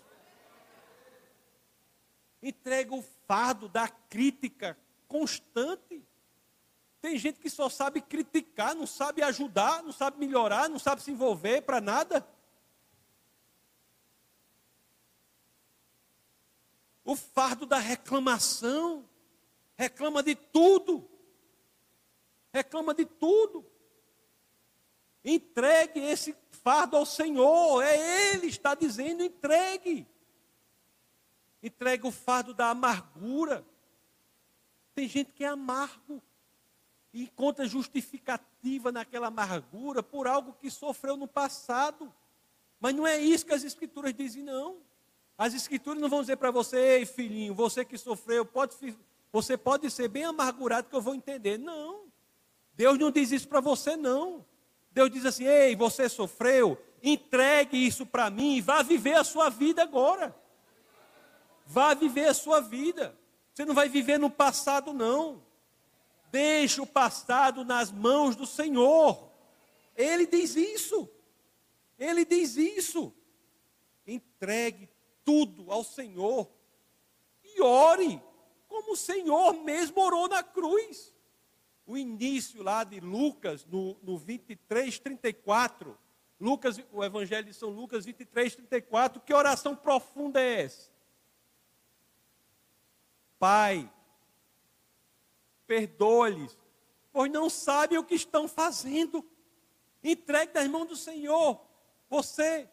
Entrega 2.44 2.94
o 2.94 3.04
fardo 3.28 3.68
da 3.68 3.88
crítica 3.88 4.78
constante. 5.08 6.06
Tem 7.02 7.18
gente 7.18 7.40
que 7.40 7.50
só 7.50 7.70
sabe 7.70 8.02
criticar, 8.02 8.76
não 8.76 8.86
sabe 8.86 9.24
ajudar, 9.24 9.82
não 9.82 9.92
sabe 9.92 10.20
melhorar, 10.20 10.70
não 10.70 10.78
sabe 10.78 11.02
se 11.02 11.10
envolver 11.10 11.62
para 11.64 11.82
nada. 11.82 12.24
O 17.12 17.16
fardo 17.16 17.66
da 17.66 17.78
reclamação. 17.78 19.08
Reclama 19.78 20.24
de 20.24 20.36
tudo. 20.36 21.10
Reclama 22.54 22.94
de 22.94 23.06
tudo. 23.06 23.66
Entregue 25.24 26.00
esse 26.00 26.36
fardo 26.64 26.96
ao 26.96 27.06
Senhor. 27.06 27.82
É 27.82 28.34
Ele 28.34 28.48
está 28.48 28.74
dizendo: 28.74 29.24
entregue. 29.24 30.08
Entregue 31.62 32.08
o 32.08 32.12
fardo 32.12 32.54
da 32.54 32.70
amargura. 32.70 33.66
Tem 34.96 35.08
gente 35.08 35.32
que 35.32 35.44
é 35.44 35.48
amargo 35.48 36.22
e 37.14 37.24
encontra 37.24 37.66
justificativa 37.66 38.92
naquela 38.92 39.28
amargura 39.28 40.02
por 40.02 40.28
algo 40.28 40.54
que 40.54 40.72
sofreu 40.72 41.18
no 41.18 41.28
passado. 41.28 42.14
Mas 42.80 42.96
não 42.96 43.06
é 43.06 43.18
isso 43.18 43.46
que 43.46 43.54
as 43.54 43.64
Escrituras 43.64 44.14
dizem, 44.14 44.44
não. 44.44 44.82
As 45.42 45.56
escrituras 45.56 46.00
não 46.00 46.08
vão 46.08 46.22
dizer 46.22 46.36
para 46.36 46.52
você, 46.52 46.78
ei 46.78 47.04
filhinho, 47.04 47.56
você 47.56 47.84
que 47.84 47.98
sofreu, 47.98 48.46
pode, 48.46 48.76
você 49.32 49.58
pode 49.58 49.90
ser 49.90 50.08
bem 50.08 50.24
amargurado 50.24 50.88
que 50.88 50.96
eu 50.96 51.02
vou 51.02 51.16
entender. 51.16 51.58
Não. 51.58 52.04
Deus 52.76 53.00
não 53.00 53.10
diz 53.10 53.32
isso 53.32 53.48
para 53.48 53.60
você, 53.60 53.96
não. 53.96 54.46
Deus 54.92 55.10
diz 55.10 55.26
assim: 55.26 55.46
ei, 55.46 55.76
você 55.76 56.08
sofreu, 56.08 56.80
entregue 57.02 57.76
isso 57.76 58.06
para 58.06 58.30
mim 58.30 58.58
e 58.58 58.62
vá 58.62 58.84
viver 58.84 59.16
a 59.16 59.24
sua 59.24 59.50
vida 59.50 59.82
agora. 59.82 60.36
Vá 61.66 61.96
viver 61.96 62.28
a 62.28 62.36
sua 62.36 62.60
vida. 62.62 63.18
Você 63.52 63.66
não 63.66 63.74
vai 63.74 63.90
viver 63.90 64.20
no 64.20 64.30
passado, 64.30 64.94
não. 64.94 65.42
Deixe 66.32 66.80
o 66.80 66.86
passado 66.86 67.66
nas 67.66 67.92
mãos 67.92 68.36
do 68.36 68.46
Senhor. 68.46 69.28
Ele 69.96 70.28
diz 70.28 70.56
isso. 70.56 71.10
Ele 71.98 72.26
diz 72.26 72.58
isso. 72.58 73.12
Entregue 74.06 74.91
tudo 75.24 75.72
ao 75.72 75.84
Senhor 75.84 76.50
e 77.44 77.62
ore, 77.62 78.22
como 78.68 78.94
o 78.94 78.98
Senhor 78.98 79.54
mesmo 79.54 80.02
orou 80.02 80.28
na 80.28 80.44
cruz. 80.44 81.14
O 81.86 81.98
início 81.98 82.64
lá 82.64 82.84
de 82.84 83.00
Lucas, 83.00 83.66
no, 83.66 83.98
no 84.02 84.18
23, 84.18 85.00
34. 85.00 85.98
Lucas, 86.40 86.78
o 86.92 87.04
Evangelho 87.04 87.46
de 87.46 87.54
São 87.54 87.70
Lucas 87.70 88.06
23, 88.06 88.56
34. 88.56 89.22
Que 89.22 89.34
oração 89.34 89.76
profunda 89.76 90.42
é 90.42 90.64
essa? 90.64 90.90
Pai, 93.38 93.92
perdoa-lhes, 95.68 96.58
pois 97.12 97.32
não 97.32 97.50
sabem 97.50 97.98
o 97.98 98.04
que 98.04 98.16
estão 98.16 98.48
fazendo. 98.48 99.26
Entregue 100.04 100.54
das 100.54 100.68
mãos 100.68 100.88
do 100.88 100.96
Senhor. 100.96 101.60
Você 102.10 102.70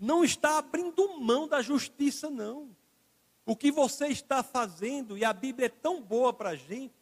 não 0.00 0.24
está 0.24 0.56
abrindo 0.56 1.20
mão 1.20 1.46
da 1.46 1.60
justiça, 1.60 2.30
não. 2.30 2.74
O 3.44 3.54
que 3.54 3.70
você 3.70 4.06
está 4.06 4.42
fazendo, 4.42 5.18
e 5.18 5.24
a 5.24 5.32
Bíblia 5.32 5.66
é 5.66 5.68
tão 5.68 6.00
boa 6.00 6.32
para 6.32 6.50
a 6.50 6.56
gente, 6.56 6.94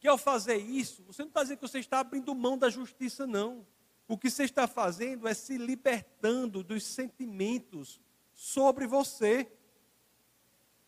que 0.00 0.08
ao 0.08 0.18
fazer 0.18 0.56
isso, 0.56 1.04
você 1.04 1.22
não 1.22 1.28
está 1.28 1.42
dizendo 1.42 1.58
que 1.58 1.68
você 1.68 1.78
está 1.78 2.00
abrindo 2.00 2.34
mão 2.34 2.58
da 2.58 2.68
justiça, 2.68 3.26
não. 3.26 3.64
o 4.08 4.18
que 4.18 4.28
você 4.28 4.44
está 4.44 4.66
fazendo 4.66 5.28
é 5.28 5.34
se 5.34 5.56
libertando 5.56 6.62
dos 6.64 6.82
sentimentos 6.82 8.00
sobre 8.32 8.86
você. 8.86 9.50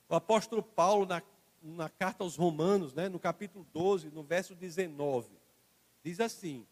O 0.09 0.15
apóstolo 0.15 0.63
Paulo, 0.63 1.07
na, 1.07 1.23
na 1.63 1.89
carta 1.89 2.25
aos 2.25 2.37
Romanos, 2.37 2.95
né, 2.95 3.09
no 3.09 3.19
capítulo 3.19 3.67
12, 3.73 4.11
no 4.11 4.23
verso 4.23 4.55
19, 4.55 5.31
diz 6.03 6.21
assim: 6.21 6.67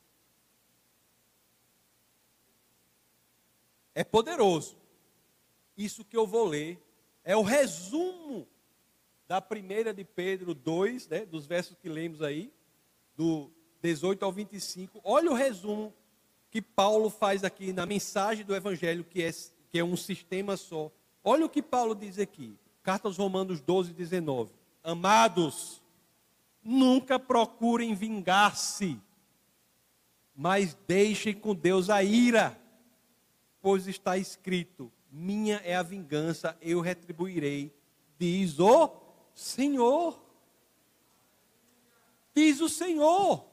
É 3.96 4.04
poderoso. 4.04 4.76
Isso 5.74 6.04
que 6.04 6.14
eu 6.14 6.26
vou 6.26 6.44
ler 6.44 6.78
é 7.24 7.34
o 7.34 7.40
resumo 7.40 8.46
da 9.26 9.40
primeira 9.40 9.94
de 9.94 10.04
Pedro 10.04 10.52
2, 10.52 11.08
né, 11.08 11.24
dos 11.24 11.46
versos 11.46 11.78
que 11.78 11.88
lemos 11.88 12.20
aí, 12.20 12.52
do 13.16 13.50
18 13.80 14.22
ao 14.22 14.30
25. 14.30 15.00
Olha 15.02 15.30
o 15.30 15.34
resumo 15.34 15.94
que 16.50 16.60
Paulo 16.60 17.08
faz 17.08 17.42
aqui 17.42 17.72
na 17.72 17.86
mensagem 17.86 18.44
do 18.44 18.54
Evangelho, 18.54 19.02
que 19.02 19.22
é, 19.22 19.30
que 19.70 19.78
é 19.78 19.84
um 19.84 19.96
sistema 19.96 20.58
só. 20.58 20.92
Olha 21.24 21.46
o 21.46 21.48
que 21.48 21.62
Paulo 21.62 21.94
diz 21.94 22.18
aqui. 22.18 22.54
Carta 22.82 23.08
aos 23.08 23.16
Romanos 23.16 23.62
12, 23.62 23.94
19. 23.94 24.52
Amados, 24.84 25.82
nunca 26.62 27.18
procurem 27.18 27.94
vingar-se, 27.94 29.00
mas 30.34 30.76
deixem 30.86 31.32
com 31.32 31.54
Deus 31.54 31.88
a 31.88 32.04
ira, 32.04 32.60
pois 33.66 33.88
está 33.88 34.16
escrito: 34.16 34.92
minha 35.10 35.56
é 35.64 35.74
a 35.74 35.82
vingança, 35.82 36.56
eu 36.60 36.80
retribuirei, 36.80 37.74
diz 38.16 38.60
o 38.60 38.96
Senhor. 39.34 40.24
Diz 42.32 42.60
o 42.60 42.68
Senhor. 42.68 43.44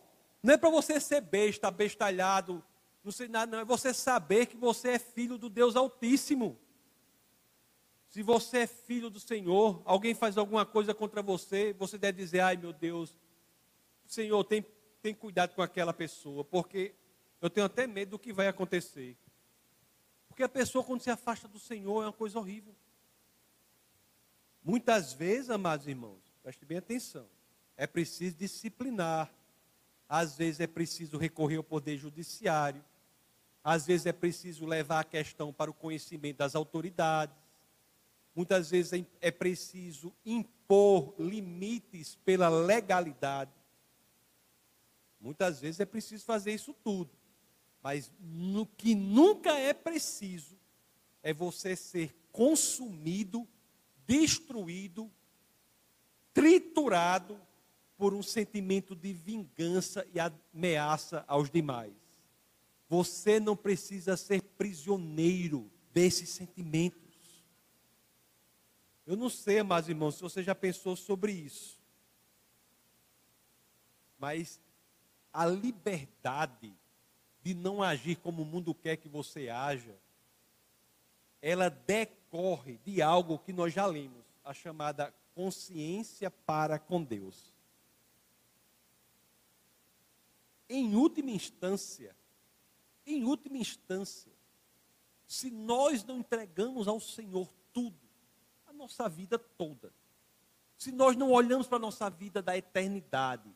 Não 0.43 0.53
é 0.53 0.57
para 0.57 0.69
você 0.69 0.99
ser 0.99 1.19
besta, 1.19 1.71
bestalhado, 1.71 2.63
não 3.03 3.11
sei 3.11 3.27
nada, 3.27 3.53
não. 3.53 3.63
É 3.63 3.65
você 3.65 3.91
saber 3.91 4.45
que 4.45 4.55
você 4.55 4.89
é 4.89 4.99
filho 4.99 5.35
do 5.35 5.49
Deus 5.49 5.75
Altíssimo. 5.75 6.59
Se 8.07 8.21
você 8.21 8.59
é 8.59 8.67
filho 8.67 9.09
do 9.09 9.19
Senhor, 9.19 9.81
alguém 9.83 10.13
faz 10.13 10.37
alguma 10.37 10.63
coisa 10.63 10.93
contra 10.93 11.23
você, 11.23 11.73
você 11.73 11.97
deve 11.97 12.19
dizer: 12.19 12.41
ai 12.41 12.55
meu 12.55 12.71
Deus, 12.71 13.17
Senhor, 14.05 14.43
tem, 14.43 14.63
tem 15.01 15.15
cuidado 15.15 15.55
com 15.55 15.63
aquela 15.63 15.91
pessoa, 15.91 16.45
porque 16.45 16.93
eu 17.41 17.49
tenho 17.49 17.65
até 17.65 17.87
medo 17.87 18.11
do 18.11 18.19
que 18.19 18.31
vai 18.31 18.47
acontecer. 18.47 19.17
Porque 20.33 20.41
a 20.41 20.49
pessoa, 20.49 20.83
quando 20.83 20.99
se 20.99 21.11
afasta 21.11 21.47
do 21.47 21.59
Senhor, 21.59 22.01
é 22.01 22.07
uma 22.07 22.11
coisa 22.11 22.39
horrível. 22.39 22.73
Muitas 24.63 25.13
vezes, 25.13 25.51
amados 25.51 25.87
irmãos, 25.87 26.23
preste 26.41 26.65
bem 26.65 26.79
atenção, 26.79 27.27
é 27.77 27.85
preciso 27.85 28.35
disciplinar, 28.35 29.31
às 30.09 30.35
vezes 30.35 30.59
é 30.59 30.65
preciso 30.65 31.19
recorrer 31.19 31.57
ao 31.57 31.63
poder 31.63 31.97
judiciário, 31.97 32.83
às 33.63 33.85
vezes 33.85 34.07
é 34.07 34.11
preciso 34.11 34.65
levar 34.65 35.01
a 35.01 35.03
questão 35.03 35.53
para 35.53 35.69
o 35.69 35.73
conhecimento 35.73 36.37
das 36.37 36.55
autoridades, 36.55 37.37
muitas 38.33 38.71
vezes 38.71 38.91
é, 38.91 39.05
é 39.21 39.29
preciso 39.29 40.11
impor 40.25 41.13
limites 41.19 42.15
pela 42.25 42.49
legalidade. 42.49 43.51
Muitas 45.21 45.61
vezes 45.61 45.79
é 45.79 45.85
preciso 45.85 46.25
fazer 46.25 46.55
isso 46.55 46.73
tudo, 46.83 47.11
mas 47.83 48.09
no 48.17 48.65
que 48.65 48.95
nunca 48.95 49.51
é 49.59 49.73
preciso 49.73 50.57
é 51.21 51.33
você 51.33 51.75
ser 51.75 52.15
consumido 52.31 53.45
destruído, 54.07 55.11
triturado 56.33 57.39
por 57.97 58.13
um 58.13 58.23
sentimento 58.23 58.95
de 58.95 59.11
vingança 59.11 60.07
e 60.13 60.19
ameaça 60.19 61.25
aos 61.27 61.49
demais. 61.49 61.93
Você 62.87 63.39
não 63.39 63.55
precisa 63.55 64.15
ser 64.15 64.41
prisioneiro 64.41 65.69
desses 65.93 66.29
sentimentos. 66.29 67.01
Eu 69.05 69.17
não 69.17 69.29
sei, 69.29 69.59
amados 69.59 69.89
irmãos, 69.89 70.15
se 70.15 70.21
você 70.21 70.41
já 70.41 70.55
pensou 70.55 70.95
sobre 70.95 71.33
isso. 71.33 71.77
Mas 74.17 74.59
a 75.33 75.45
liberdade 75.45 76.73
de 77.43 77.53
não 77.53 77.83
agir 77.83 78.15
como 78.15 78.41
o 78.41 78.45
mundo 78.45 78.73
quer 78.73 78.95
que 78.95 79.09
você 79.09 79.49
haja, 79.49 79.95
ela 81.41 81.69
decorre 81.69 82.77
de 82.85 83.01
algo 83.01 83.37
que 83.37 83.51
nós 83.51 83.73
já 83.73 83.85
lemos, 83.85 84.25
a 84.45 84.53
chamada 84.53 85.13
consciência 85.35 86.31
para 86.31 86.79
com 86.79 87.03
Deus. 87.03 87.53
Em 90.69 90.95
última 90.95 91.31
instância, 91.31 92.15
em 93.05 93.25
última 93.25 93.57
instância, 93.57 94.31
se 95.27 95.51
nós 95.51 96.03
não 96.03 96.19
entregamos 96.19 96.87
ao 96.87 96.99
Senhor 96.99 97.53
tudo, 97.73 97.99
a 98.65 98.71
nossa 98.71 99.09
vida 99.09 99.37
toda, 99.37 99.93
se 100.77 100.91
nós 100.91 101.15
não 101.17 101.31
olhamos 101.31 101.67
para 101.67 101.77
a 101.77 101.81
nossa 101.81 102.09
vida 102.09 102.41
da 102.41 102.57
eternidade, 102.57 103.53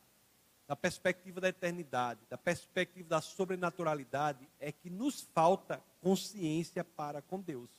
da 0.68 0.76
perspectiva 0.76 1.40
da 1.40 1.48
eternidade, 1.48 2.20
da 2.28 2.36
perspectiva 2.36 3.08
da 3.08 3.22
sobrenaturalidade, 3.22 4.46
é 4.60 4.70
que 4.70 4.90
nos 4.90 5.22
falta 5.22 5.82
consciência 5.98 6.84
para 6.84 7.22
com 7.22 7.40
Deus. 7.40 7.70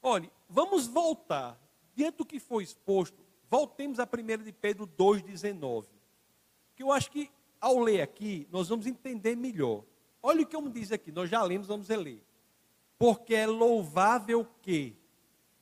Olhe, 0.00 0.30
vamos 0.48 0.86
voltar, 0.86 1.58
diante 1.96 2.18
do 2.18 2.24
que 2.24 2.38
foi 2.38 2.62
exposto, 2.62 3.18
voltemos 3.50 3.98
a 3.98 4.04
1 4.04 4.44
de 4.44 4.52
Pedro 4.52 4.86
2,19. 4.86 5.86
Que 6.76 6.84
eu 6.84 6.92
acho 6.92 7.10
que, 7.10 7.28
ao 7.60 7.80
ler 7.80 8.00
aqui, 8.00 8.46
nós 8.52 8.68
vamos 8.68 8.86
entender 8.86 9.34
melhor. 9.34 9.82
Olha 10.22 10.42
o 10.42 10.46
que 10.46 10.54
eu 10.54 10.68
diz 10.68 10.92
aqui, 10.92 11.10
nós 11.10 11.28
já 11.28 11.42
lemos, 11.42 11.66
vamos 11.66 11.88
ler. 11.88 12.24
Porque 12.96 13.34
é 13.34 13.48
louvável 13.48 14.46
que, 14.62 14.96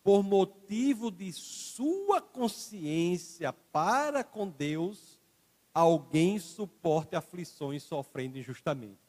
por 0.07 0.22
motivo 0.22 1.11
de 1.11 1.32
sua 1.32 2.22
consciência 2.22 3.52
para 3.52 4.22
com 4.22 4.48
Deus, 4.48 5.20
alguém 5.74 6.38
suporte 6.38 7.16
aflições 7.16 7.82
sofrendo 7.82 8.38
injustamente. 8.38 9.00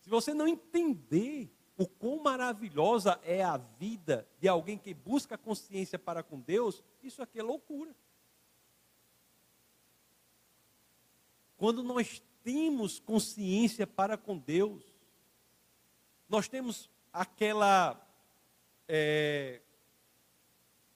Se 0.00 0.10
você 0.10 0.34
não 0.34 0.46
entender 0.46 1.50
o 1.78 1.86
quão 1.86 2.22
maravilhosa 2.22 3.18
é 3.24 3.42
a 3.42 3.56
vida 3.56 4.28
de 4.38 4.46
alguém 4.46 4.76
que 4.76 4.92
busca 4.92 5.38
consciência 5.38 5.98
para 5.98 6.22
com 6.22 6.38
Deus, 6.38 6.84
isso 7.02 7.22
aqui 7.22 7.40
é 7.40 7.42
loucura. 7.42 7.96
Quando 11.56 11.82
nós 11.82 12.22
temos 12.44 13.00
consciência 13.00 13.86
para 13.86 14.18
com 14.18 14.36
Deus, 14.36 14.84
nós 16.28 16.48
temos 16.48 16.90
aquela 17.14 17.98
é, 18.86 19.62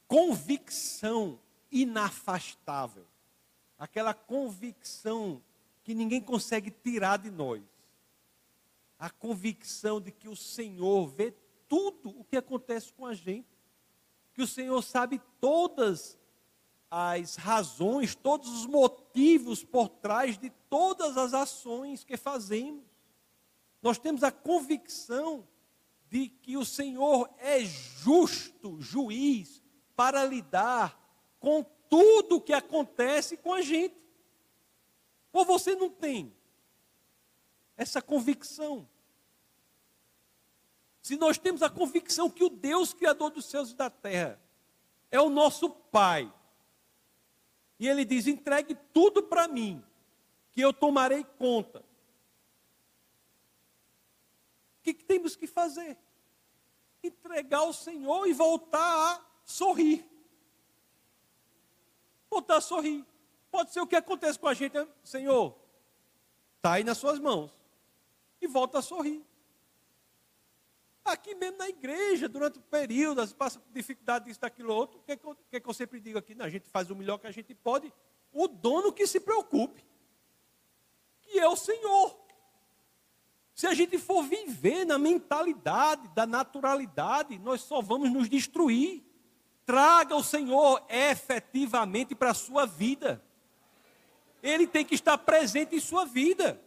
convicção 0.07 1.39
inafastável, 1.71 3.07
aquela 3.79 4.15
convicção 4.15 5.43
que 5.83 5.95
ninguém 5.95 6.21
consegue 6.21 6.71
tirar 6.71 7.19
de 7.19 7.31
nós. 7.31 7.63
A 8.99 9.11
convicção 9.11 10.01
de 10.01 10.13
que 10.13 10.29
o 10.29 10.37
Senhor 10.37 11.09
vê 11.09 11.35
tudo 11.69 12.11
o 12.11 12.25
que 12.25 12.37
acontece 12.37 12.93
com 12.93 13.05
a 13.05 13.15
gente, 13.15 13.49
que 14.33 14.43
o 14.43 14.47
Senhor 14.47 14.81
sabe 14.83 15.21
todas 15.41 16.19
as 16.91 17.35
razões, 17.35 18.15
todos 18.15 18.49
os 18.49 18.67
motivos 18.67 19.65
por 19.65 19.89
trás 19.89 20.39
de 20.39 20.51
todas 20.71 21.17
as 21.17 21.35
ações 21.35 22.05
que 22.05 22.17
fazemos. 22.17 22.85
Nós 23.83 23.99
temos 23.99 24.23
a 24.23 24.31
convicção 24.31 25.47
de 26.09 26.29
que 26.29 26.57
o 26.57 26.65
Senhor 26.65 27.29
é 27.39 27.65
justo 27.65 28.81
juiz 28.81 29.64
para 29.97 30.25
lidar 30.25 30.99
com 31.39 31.65
tudo 31.89 32.37
o 32.37 32.41
que 32.41 32.53
acontece 32.53 33.37
com 33.37 33.53
a 33.53 33.63
gente. 33.63 33.95
Ou 35.33 35.45
você 35.45 35.75
não 35.75 35.91
tem? 35.91 36.33
essa 37.77 38.01
convicção. 38.01 38.89
Se 41.03 41.17
nós 41.17 41.39
temos 41.39 41.63
a 41.63 41.69
convicção 41.69 42.31
que 42.31 42.45
o 42.45 42.49
Deus 42.49 42.95
Criador 42.95 43.31
dos 43.31 43.47
céus 43.47 43.71
e 43.71 43.75
da 43.75 43.91
terra 43.91 44.41
é 45.11 45.21
o 45.21 45.29
nosso 45.29 45.69
Pai, 45.69 46.33
e 47.79 47.89
Ele 47.89 48.05
diz: 48.05 48.27
entregue 48.27 48.75
tudo 48.93 49.23
para 49.23 49.47
mim, 49.47 49.85
que 50.53 50.61
eu 50.61 50.73
tomarei 50.73 51.25
conta. 51.39 51.81
O 51.81 51.85
que, 54.85 54.95
que 54.95 55.05
temos 55.05 55.35
que 55.35 55.47
fazer? 55.47 55.99
Entregar 57.03 57.59
ao 57.59 57.73
Senhor 57.73 58.27
e 58.27 58.33
voltar 58.33 58.83
a 58.83 59.21
sorrir. 59.45 60.05
Voltar 62.31 62.57
a 62.57 62.61
sorrir. 62.61 63.05
Pode 63.51 63.73
ser 63.73 63.81
o 63.81 63.87
que 63.87 63.97
acontece 63.97 64.39
com 64.39 64.49
a 64.49 64.55
gente, 64.55 64.77
Senhor, 65.05 65.57
está 66.57 66.73
aí 66.73 66.85
nas 66.85 66.99
suas 66.99 67.21
mãos 67.21 67.55
e 68.41 68.47
volta 68.47 68.81
a 68.81 68.83
sorrir. 68.83 69.25
Aqui 71.05 71.35
mesmo 71.35 71.59
na 71.59 71.69
igreja, 71.69 72.29
durante 72.29 72.59
o 72.59 72.63
período, 72.63 73.21
as 73.21 73.33
passa 73.33 73.63
dificuldade 73.71 74.25
disso, 74.25 74.41
daquilo 74.41 74.73
outro, 74.73 74.99
o 74.99 75.03
que, 75.03 75.17
que, 75.51 75.61
que 75.61 75.69
eu 75.69 75.75
sempre 75.75 76.01
digo 76.01 76.19
aqui? 76.19 76.35
A 76.41 76.49
gente 76.49 76.69
faz 76.69 76.91
o 76.91 76.97
melhor 76.97 77.19
que 77.19 77.27
a 77.27 77.31
gente 77.31 77.55
pode, 77.55 77.93
o 78.33 78.49
dono 78.49 78.93
que 78.93 79.07
se 79.07 79.21
preocupe, 79.21 79.85
que 81.21 81.39
é 81.39 81.47
o 81.47 81.55
Senhor. 81.55 82.19
Se 83.55 83.69
a 83.69 83.75
gente 83.75 83.99
for 83.99 84.25
viver 84.25 84.85
na 84.85 84.99
mentalidade 84.99 86.09
da 86.09 86.27
naturalidade, 86.27 87.39
nós 87.39 87.61
só 87.61 87.81
vamos 87.81 88.11
nos 88.11 88.29
destruir. 88.29 89.05
Traga 89.67 90.15
o 90.15 90.23
Senhor 90.23 90.85
efetivamente 90.89 92.15
para 92.15 92.31
a 92.31 92.35
sua 92.35 92.67
vida. 92.67 93.23
Ele 94.43 94.67
tem 94.67 94.85
que 94.85 94.95
estar 94.95 95.17
presente 95.19 95.75
em 95.75 95.81
sua 95.81 96.05
vida. 96.05 96.61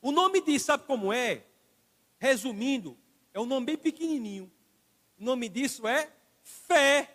O 0.00 0.10
nome 0.10 0.40
disso, 0.40 0.66
sabe 0.66 0.84
como 0.84 1.12
é? 1.12 1.44
Resumindo, 2.18 2.96
é 3.32 3.40
um 3.40 3.46
nome 3.46 3.66
bem 3.66 3.76
pequenininho. 3.76 4.50
O 5.18 5.24
nome 5.24 5.48
disso 5.48 5.86
é 5.86 6.10
fé. 6.42 7.14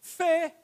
Fé. 0.00 0.54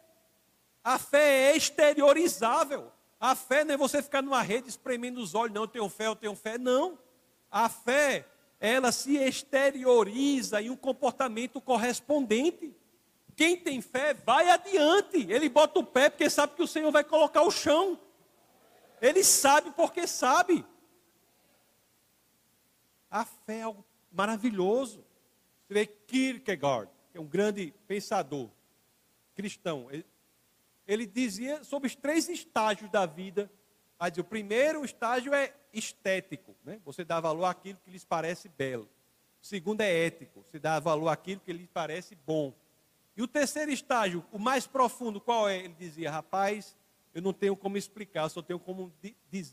A 0.85 0.99
fé 0.99 1.51
é 1.51 1.57
exteriorizável. 1.57 2.93
A 3.21 3.35
fé 3.35 3.65
não 3.65 3.75
é 3.75 3.77
você 3.77 4.03
ficar 4.03 4.23
numa 4.23 4.43
rede 4.43 4.69
espremendo 4.69 5.21
os 5.21 5.35
olhos, 5.35 5.55
não, 5.55 5.63
eu 5.63 5.69
tenho 5.69 5.89
fé, 5.89 6.07
eu 6.07 6.17
tenho 6.17 6.37
fé. 6.37 6.57
Não. 6.57 6.99
A 7.51 7.69
fé, 7.69 8.27
ela 8.61 8.91
se 8.91 9.17
exterioriza 9.17 10.61
em 10.61 10.71
um 10.71 10.77
comportamento 10.77 11.61
correspondente. 11.61 12.75
Quem 13.37 13.57
tem 13.57 13.81
fé 13.81 14.15
vai 14.15 14.51
adiante. 14.51 15.31
Ele 15.31 15.49
bota 15.49 15.79
o 15.79 15.85
pé 15.85 16.11
porque 16.11 16.29
sabe 16.29 16.55
que 16.57 16.63
o 16.63 16.67
Senhor 16.67 16.91
vai 16.91 17.05
colocar 17.05 17.43
o 17.43 17.51
chão. 17.51 17.99
Ele 19.01 19.23
sabe 19.23 19.71
porque 19.71 20.07
sabe. 20.07 20.65
A 23.09 23.25
fé 23.25 23.59
é 23.59 23.63
algo 23.63 23.85
maravilhoso. 24.11 25.05
Você 25.67 25.75
vê 25.75 25.87
Kierkegaard, 25.87 26.91
que 27.13 27.19
é 27.19 27.21
um 27.21 27.27
grande 27.27 27.73
pensador 27.87 28.51
cristão. 29.37 29.87
Ele, 29.89 30.05
ele 30.85 31.07
dizia 31.07 31.63
sobre 31.63 31.87
os 31.87 31.95
três 31.95 32.29
estágios 32.29 32.91
da 32.91 33.07
vida. 33.07 33.49
Aí 34.01 34.11
diz, 34.11 34.19
o 34.19 34.25
primeiro 34.25 34.85
estágio 34.85 35.33
é 35.33 35.55
estético, 35.73 36.55
né? 36.65 36.81
você 36.85 37.05
dá 37.05 37.21
valor 37.21 37.45
àquilo 37.45 37.79
que 37.85 37.91
lhes 37.91 38.05
parece 38.05 38.49
belo. 38.49 38.89
O 39.43 39.47
segundo 39.47 39.81
é 39.81 40.07
ético, 40.07 40.43
você 40.43 40.59
dá 40.59 40.79
valor 40.81 41.09
àquilo 41.09 41.41
que 41.41 41.53
lhes 41.53 41.69
parece 41.73 42.17
bom. 42.27 42.53
E 43.17 43.23
o 43.23 43.29
terceiro 43.29 43.71
estágio, 43.71 44.25
o 44.33 44.39
mais 44.39 44.67
profundo, 44.67 45.21
qual 45.21 45.49
é? 45.49 45.59
Ele 45.59 45.75
dizia, 45.79 46.11
rapaz, 46.11 46.77
eu 47.15 47.23
não 47.23 47.33
tenho 47.33 47.57
como 47.57 47.77
explicar, 47.77 48.29
só 48.29 48.43
tenho 48.43 48.59
como 48.59 48.93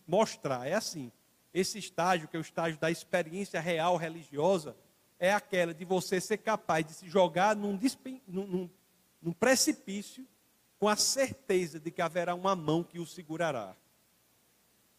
mostrar. 0.07 0.67
É 0.67 0.73
assim. 0.73 1.11
Esse 1.53 1.79
estágio, 1.79 2.27
que 2.27 2.35
é 2.35 2.39
o 2.39 2.41
estágio 2.41 2.77
da 2.79 2.91
experiência 2.91 3.59
real 3.59 3.95
religiosa, 3.95 4.75
é 5.17 5.33
aquela 5.33 5.73
de 5.73 5.85
você 5.85 6.19
ser 6.19 6.37
capaz 6.37 6.85
de 6.85 6.93
se 6.93 7.09
jogar 7.09 7.55
num, 7.55 7.79
num, 8.27 8.69
num 9.21 9.31
precipício 9.31 10.27
com 10.77 10.87
a 10.87 10.95
certeza 10.95 11.79
de 11.79 11.89
que 11.89 12.01
haverá 12.01 12.35
uma 12.35 12.55
mão 12.55 12.83
que 12.83 12.99
o 12.99 13.05
segurará. 13.05 13.75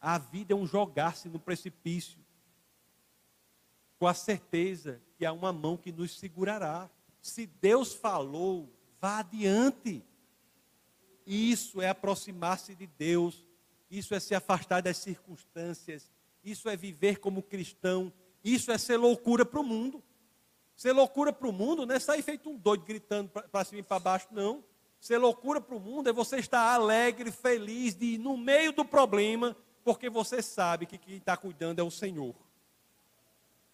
A 0.00 0.18
vida 0.18 0.52
é 0.52 0.56
um 0.56 0.66
jogar-se 0.66 1.28
no 1.28 1.38
precipício, 1.38 2.18
com 3.98 4.06
a 4.06 4.14
certeza 4.14 5.00
que 5.16 5.24
há 5.24 5.32
uma 5.32 5.52
mão 5.52 5.76
que 5.76 5.90
nos 5.90 6.18
segurará. 6.18 6.90
Se 7.20 7.46
Deus 7.46 7.94
falou, 7.94 8.70
vá 9.00 9.18
adiante. 9.18 10.04
Isso 11.26 11.80
é 11.80 11.88
aproximar-se 11.88 12.74
de 12.74 12.86
Deus, 12.86 13.44
isso 13.90 14.14
é 14.14 14.20
se 14.20 14.34
afastar 14.34 14.80
das 14.80 14.98
circunstâncias, 14.98 16.10
isso 16.44 16.68
é 16.68 16.76
viver 16.76 17.18
como 17.18 17.42
cristão, 17.42 18.12
isso 18.44 18.70
é 18.70 18.78
ser 18.78 18.96
loucura 18.96 19.44
para 19.44 19.58
o 19.58 19.64
mundo. 19.64 20.02
Ser 20.76 20.92
loucura 20.92 21.32
para 21.32 21.48
o 21.48 21.52
mundo 21.52 21.86
não 21.86 21.94
é 21.94 21.98
sair 21.98 22.22
feito 22.22 22.50
um 22.50 22.56
doido 22.56 22.84
gritando 22.84 23.30
para 23.30 23.64
cima 23.64 23.80
e 23.80 23.82
para 23.82 23.98
baixo, 23.98 24.28
não. 24.30 24.62
Ser 25.00 25.18
loucura 25.18 25.60
para 25.60 25.74
o 25.74 25.80
mundo 25.80 26.08
é 26.08 26.12
você 26.12 26.36
estar 26.36 26.72
alegre, 26.74 27.32
feliz, 27.32 27.94
de 27.94 28.18
no 28.18 28.36
meio 28.36 28.72
do 28.72 28.84
problema, 28.84 29.56
porque 29.86 30.10
você 30.10 30.42
sabe 30.42 30.84
que 30.84 30.98
quem 30.98 31.18
está 31.18 31.36
cuidando 31.36 31.78
é 31.78 31.82
o 31.84 31.92
Senhor. 31.92 32.34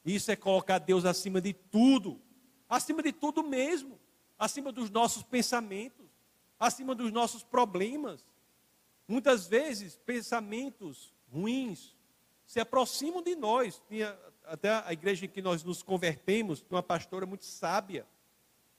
Isso 0.05 0.31
é 0.31 0.37
colocar 0.37 0.79
Deus 0.79 1.07
acima 1.07 1.41
de 1.41 1.55
tudo, 1.55 2.21
acima 2.69 3.03
de 3.03 3.13
tudo 3.13 3.43
mesmo, 3.43 3.99
acima 4.39 4.71
dos 4.71 4.91
nossos 4.91 5.23
pensamentos, 5.23 6.05
acima 6.61 6.95
dos 6.95 7.11
nossos 7.11 7.43
problemas. 7.43 8.23
Muitas 9.09 9.47
vezes, 9.47 9.97
pensamentos 10.05 11.15
ruins 11.33 11.97
se 12.45 12.61
aproximam 12.61 13.23
de 13.23 13.35
nós. 13.35 13.83
Tinha 13.89 14.15
até 14.45 14.69
a 14.85 14.93
igreja 14.93 15.25
em 15.25 15.31
que 15.31 15.41
nós 15.41 15.65
nos 15.65 15.83
convertemos, 15.83 16.63
uma 16.69 16.83
pastora 16.83 17.25
muito 17.25 17.47
sábia. 17.47 18.07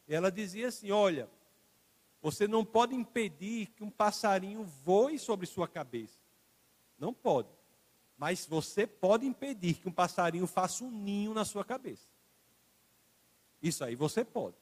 Ela 0.07 0.31
dizia 0.31 0.67
assim: 0.67 0.91
Olha, 0.91 1.27
você 2.21 2.47
não 2.47 2.63
pode 2.63 2.93
impedir 2.93 3.71
que 3.71 3.83
um 3.83 3.89
passarinho 3.89 4.63
voe 4.85 5.17
sobre 5.17 5.47
sua 5.47 5.67
cabeça. 5.67 6.22
Não 7.03 7.13
pode. 7.13 7.49
Mas 8.17 8.45
você 8.45 8.87
pode 8.87 9.25
impedir 9.25 9.73
que 9.73 9.89
um 9.89 9.91
passarinho 9.91 10.47
faça 10.47 10.85
um 10.85 10.89
ninho 10.89 11.33
na 11.33 11.43
sua 11.43 11.65
cabeça. 11.65 12.07
Isso 13.61 13.83
aí 13.83 13.93
você 13.93 14.23
pode. 14.23 14.55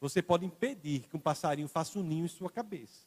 Você 0.00 0.20
pode 0.20 0.44
impedir 0.44 1.06
que 1.08 1.16
um 1.16 1.20
passarinho 1.20 1.68
faça 1.68 1.96
um 2.00 2.02
ninho 2.02 2.24
em 2.24 2.28
sua 2.28 2.50
cabeça. 2.50 3.06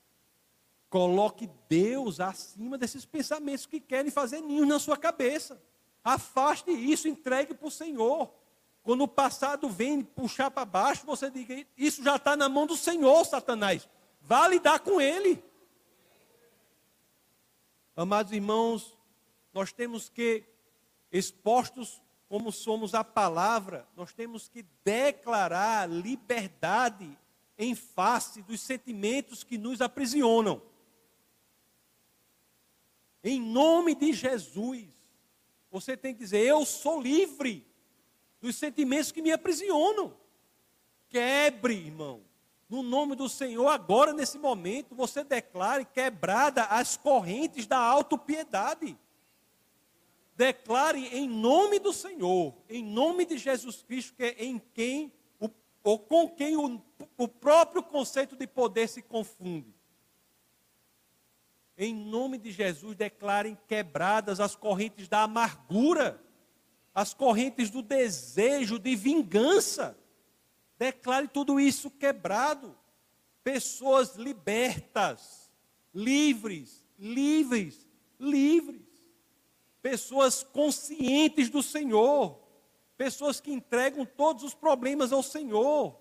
Coloque 0.89 1.49
Deus 1.68 2.22
acima 2.22 2.78
desses 2.78 3.03
pensamentos 3.03 3.66
que 3.66 3.82
querem 3.82 4.10
fazer 4.10 4.39
ninho 4.39 4.66
na 4.66 4.80
sua 4.80 4.95
cabeça. 4.95 5.62
Afaste 6.01 6.72
isso, 6.72 7.10
entregue 7.10 7.53
para 7.53 7.68
o 7.68 7.72
Senhor. 7.72 8.34
Quando 8.84 9.01
o 9.03 9.07
passado 9.07 9.68
vem 9.68 10.01
puxar 10.01 10.49
para 10.49 10.64
baixo, 10.64 11.05
você 11.05 11.30
diga: 11.30 11.68
Isso 11.78 12.01
já 12.01 12.16
está 12.16 12.38
na 12.38 12.47
mão 12.47 12.66
do 12.66 12.78
Senhor, 12.78 13.26
Satanás. 13.26 13.86
Vá 14.22 14.47
lidar 14.47 14.80
com 14.80 15.01
ele. 15.01 15.43
Amados 18.02 18.32
irmãos, 18.32 18.97
nós 19.54 19.74
temos 19.74 20.08
que, 20.08 20.45
expostos 21.12 22.02
como 22.30 22.50
somos 22.50 22.93
a 22.95 23.04
palavra, 23.04 23.86
nós 23.93 24.14
temos 24.14 24.47
que 24.47 24.64
declarar 24.86 25.89
liberdade 25.89 27.18
em 27.58 27.76
face 27.76 28.41
dos 28.41 28.62
sentimentos 28.62 29.43
que 29.43 29.58
nos 29.58 29.82
aprisionam. 29.82 30.62
Em 33.22 33.41
nome 33.41 33.93
de 33.93 34.14
Jesus, 34.14 34.88
você 35.70 35.97
tem 35.97 36.14
que 36.14 36.22
dizer: 36.22 36.39
Eu 36.39 36.66
sou 36.66 37.02
livre 37.02 37.68
dos 38.39 38.56
sentimentos 38.56 39.12
que 39.12 39.22
me 39.22 39.34
aprisionam. 39.34 40.16
Quebre, 41.10 41.74
irmão. 41.74 42.24
No 42.70 42.84
nome 42.84 43.15
do 43.15 43.28
Senhor, 43.28 43.67
agora 43.67 44.13
nesse 44.13 44.38
momento, 44.38 44.93
você 44.93 45.24
declare 45.24 45.86
quebrada 45.86 46.63
as 46.65 46.95
correntes 46.95 47.65
da 47.65 47.78
autopiedade. 47.78 48.97
Declare 50.36 51.03
em 51.07 51.28
nome 51.28 51.80
do 51.80 51.91
Senhor, 51.91 52.53
em 52.70 52.84
nome 52.84 53.26
de 53.26 53.38
Jesus 53.38 53.82
Cristo, 53.82 54.13
que 54.15 54.24
é 54.24 54.45
em 54.45 54.59
quem 54.74 55.11
ou 55.84 55.97
com 55.97 56.30
quem 56.30 56.55
o, 56.55 56.82
o 57.17 57.28
próprio 57.28 57.82
conceito 57.82 58.36
de 58.36 58.45
poder 58.45 58.88
se 58.88 59.01
confunde. 59.01 59.74
Em 61.78 61.93
nome 61.93 62.38
de 62.38 62.51
Jesus, 62.51 62.95
declarem 62.95 63.57
quebradas 63.67 64.39
as 64.39 64.55
correntes 64.55 65.07
da 65.07 65.24
amargura 65.24 66.22
as 66.93 67.13
correntes 67.13 67.70
do 67.70 67.82
desejo 67.82 68.80
de 68.80 68.95
vingança. 68.95 69.97
Declare 70.80 71.27
tudo 71.27 71.59
isso 71.59 71.91
quebrado. 71.91 72.75
Pessoas 73.43 74.15
libertas, 74.15 75.51
livres, 75.93 76.84
livres, 76.97 77.88
livres. 78.19 78.88
Pessoas 79.82 80.41
conscientes 80.41 81.49
do 81.49 81.61
Senhor. 81.61 82.39
Pessoas 82.97 83.39
que 83.39 83.51
entregam 83.51 84.05
todos 84.05 84.43
os 84.43 84.55
problemas 84.55 85.11
ao 85.11 85.21
Senhor. 85.21 85.99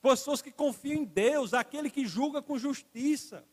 Pessoas 0.00 0.40
que 0.40 0.52
confiam 0.52 1.02
em 1.02 1.04
Deus, 1.04 1.52
aquele 1.52 1.90
que 1.90 2.06
julga 2.06 2.40
com 2.40 2.56
justiça. 2.56 3.44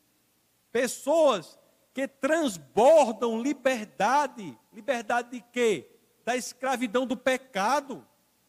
Pessoas 0.72 1.60
que 1.94 2.08
transbordam 2.08 3.42
liberdade. 3.42 4.58
Liberdade 4.72 5.32
de 5.32 5.42
quê? 5.52 5.92
da 6.24 6.36
escravidão 6.36 7.06
do 7.06 7.18
pecado, 7.18 8.06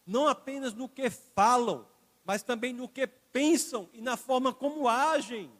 não 0.07 0.29
apenas 0.29 0.75
no 0.75 0.89
que 0.89 1.09
falam, 1.11 1.87
mas 2.25 2.43
também 2.43 2.73
no 2.73 2.89
que 2.89 3.07
pensam 3.07 3.89
e 3.93 4.01
na 4.01 4.17
forma 4.17 4.53
como 4.53 4.89
agem. 4.89 5.51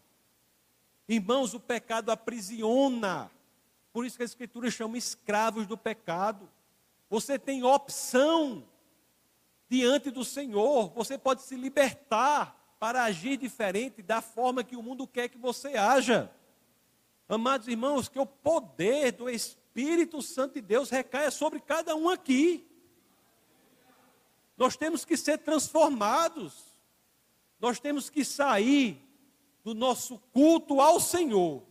Irmãos, 1.09 1.55
o 1.55 1.61
pecado 1.61 2.11
aprisiona. 2.11 3.31
Por 3.93 4.07
isso 4.07 4.17
que 4.17 4.23
a 4.23 4.27
Escritura 4.27 4.71
chama 4.71 4.97
escravos 4.97 5.67
do 5.67 5.77
pecado. 5.77 6.49
Você 7.11 7.39
tem 7.39 7.63
opção 7.63 8.65
diante 9.69 10.11
do 10.11 10.25
Senhor, 10.25 10.91
você 10.91 11.17
pode 11.17 11.43
se 11.43 11.57
libertar 11.57 12.77
para 12.79 13.05
agir 13.05 13.37
diferente 13.39 14.03
da 14.03 14.21
forma 14.21 14.65
que 14.65 14.77
o 14.77 14.83
mundo 14.83 15.07
quer 15.07 15.29
que 15.29 15.39
você 15.39 15.77
haja. 15.77 16.31
Amados 17.29 17.69
irmãos, 17.69 18.09
que 18.09 18.19
o 18.19 18.27
poder 18.27 19.13
do 19.13 19.31
Espírito 19.31 20.21
Santo 20.21 20.55
de 20.55 20.61
Deus 20.61 20.91
recaia 20.91 21.31
sobre 21.31 21.61
cada 21.61 21.97
um 21.97 22.09
aqui. 22.09 22.67
Nós 24.57 24.77
temos 24.77 25.05
que 25.05 25.17
ser 25.17 25.39
transformados. 25.39 26.73
Nós 27.59 27.79
temos 27.79 28.11
que 28.11 28.25
sair 28.25 29.01
do 29.63 29.75
nosso 29.75 30.19
culto 30.33 30.81
ao 30.81 30.99
Senhor, 30.99 31.63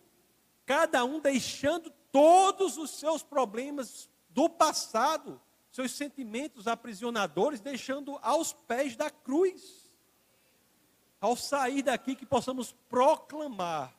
cada 0.65 1.03
um 1.03 1.19
deixando 1.19 1.91
todos 2.11 2.77
os 2.77 2.91
seus 2.91 3.21
problemas 3.21 4.09
do 4.29 4.49
passado, 4.49 5.41
seus 5.69 5.91
sentimentos 5.91 6.67
aprisionadores, 6.67 7.59
deixando 7.59 8.17
aos 8.21 8.53
pés 8.53 8.95
da 8.95 9.09
cruz. 9.09 9.91
Ao 11.19 11.35
sair 11.35 11.83
daqui, 11.83 12.15
que 12.15 12.25
possamos 12.25 12.71
proclamar 12.89 13.93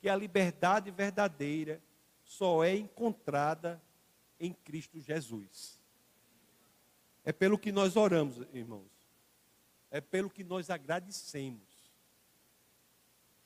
que 0.00 0.08
a 0.08 0.16
liberdade 0.16 0.90
verdadeira 0.90 1.82
só 2.24 2.64
é 2.64 2.74
encontrada 2.76 3.82
em 4.38 4.52
Cristo 4.52 4.98
Jesus. 4.98 5.79
É 7.30 7.32
pelo 7.32 7.56
que 7.56 7.70
nós 7.70 7.94
oramos, 7.94 8.38
irmãos. 8.52 8.90
É 9.88 10.00
pelo 10.00 10.28
que 10.28 10.42
nós 10.42 10.68
agradecemos. 10.68 11.62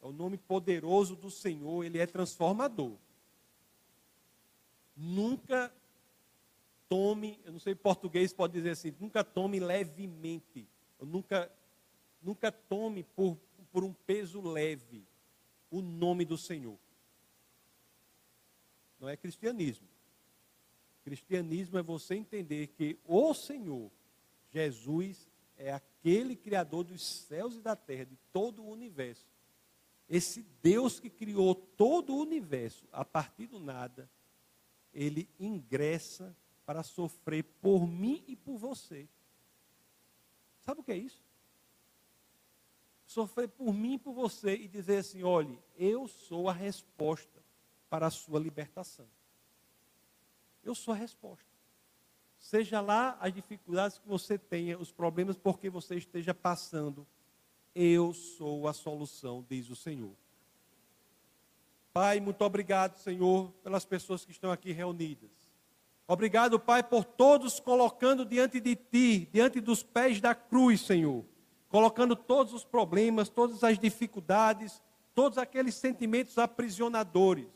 É 0.01 0.07
o 0.07 0.11
nome 0.11 0.39
poderoso 0.39 1.15
do 1.15 1.31
Senhor, 1.31 1.85
ele 1.85 1.99
é 1.99 2.07
transformador. 2.07 2.97
Nunca 4.97 5.71
tome, 6.89 7.39
eu 7.45 7.53
não 7.53 7.61
sei 7.61 7.75
em 7.75 7.77
português 7.77 8.33
pode 8.33 8.55
dizer 8.55 8.71
assim, 8.71 8.95
nunca 8.99 9.23
tome 9.23 9.61
levemente. 9.61 10.67
Nunca, 10.99 11.53
nunca 12.23 12.51
tome 12.51 13.03
por, 13.03 13.37
por 13.71 13.85
um 13.85 13.93
peso 13.93 14.41
leve 14.41 15.05
o 15.71 15.83
nome 15.83 16.25
do 16.25 16.39
Senhor. 16.39 16.79
Não 18.99 19.11
é 19.11 19.15
cristianismo. 19.15 19.87
Cristianismo 21.05 21.79
é 21.79 21.83
você 21.83 22.15
entender 22.15 22.69
que 22.69 22.99
o 23.05 23.35
Senhor, 23.35 23.91
Jesus, 24.51 25.29
é 25.57 25.71
aquele 25.71 26.35
Criador 26.35 26.85
dos 26.85 27.03
céus 27.03 27.57
e 27.57 27.61
da 27.61 27.77
terra, 27.77 28.07
de 28.07 28.17
todo 28.33 28.63
o 28.63 28.71
universo. 28.71 29.27
Esse 30.09 30.43
Deus 30.63 30.99
que 30.99 31.11
criou 31.11 31.55
todo 31.55 32.15
o 32.15 32.21
universo 32.21 32.87
a 32.91 33.05
partir 33.05 33.47
do 33.47 33.61
nada, 33.61 34.09
ele 34.93 35.29
ingressa 35.39 36.35
para 36.65 36.83
sofrer 36.83 37.45
por 37.61 37.87
mim 37.87 38.25
e 38.27 38.35
por 38.35 38.57
você. 38.57 39.07
Sabe 40.63 40.81
o 40.81 40.85
que 40.85 40.93
é 40.93 40.97
isso? 40.97 41.23
Sofrer 43.07 43.49
por 43.49 43.75
mim 43.75 43.95
e 43.95 43.99
por 43.99 44.15
você 44.15 44.57
e 44.57 44.67
dizer 44.67 44.99
assim: 44.99 45.23
olhe, 45.23 45.59
eu 45.77 46.09
sou 46.09 46.49
a 46.49 46.53
resposta 46.53 47.43
para 47.91 48.07
a 48.07 48.11
sua 48.11 48.41
libertação. 48.41 49.07
Eu 50.65 50.75
sou 50.75 50.93
a 50.95 50.97
resposta. 50.97 51.45
Seja 52.39 52.81
lá 52.81 53.17
as 53.21 53.33
dificuldades 53.33 53.99
que 53.99 54.09
você 54.09 54.37
tenha, 54.37 54.79
os 54.79 54.91
problemas 54.91 55.37
por 55.37 55.59
que 55.59 55.71
você 55.71 55.97
esteja 55.97 56.35
passando, 56.35 57.07
eu 57.75 58.13
sou 58.13 58.69
a 58.69 58.73
solução, 58.73 59.45
diz 59.49 59.69
o 59.71 59.77
Senhor. 59.77 60.13
Pai, 61.93 62.21
muito 62.21 62.43
obrigado, 62.43 62.97
Senhor, 62.99 63.51
pelas 63.63 63.85
pessoas 63.85 64.25
que 64.25 64.33
estão 64.33 64.51
aqui 64.51 64.73
reunidas. 64.73 65.31
Obrigado, 66.07 66.59
Pai, 66.61 66.83
por 66.83 67.05
todos 67.05 67.59
colocando 67.59 68.25
diante 68.27 68.61
de 68.61 68.77
Ti, 68.77 69.29
diante 69.33 69.61
dos 69.61 69.83
pés 69.83 70.21
da 70.21 70.35
cruz, 70.35 70.83
Senhor. 70.83 71.25
Colocando 71.69 72.15
todos 72.15 72.53
os 72.53 72.65
problemas, 72.65 73.29
todas 73.29 73.65
as 73.65 73.79
dificuldades, 73.79 74.83
todos 75.15 75.39
aqueles 75.39 75.75
sentimentos 75.77 76.37
aprisionadores. 76.37 77.47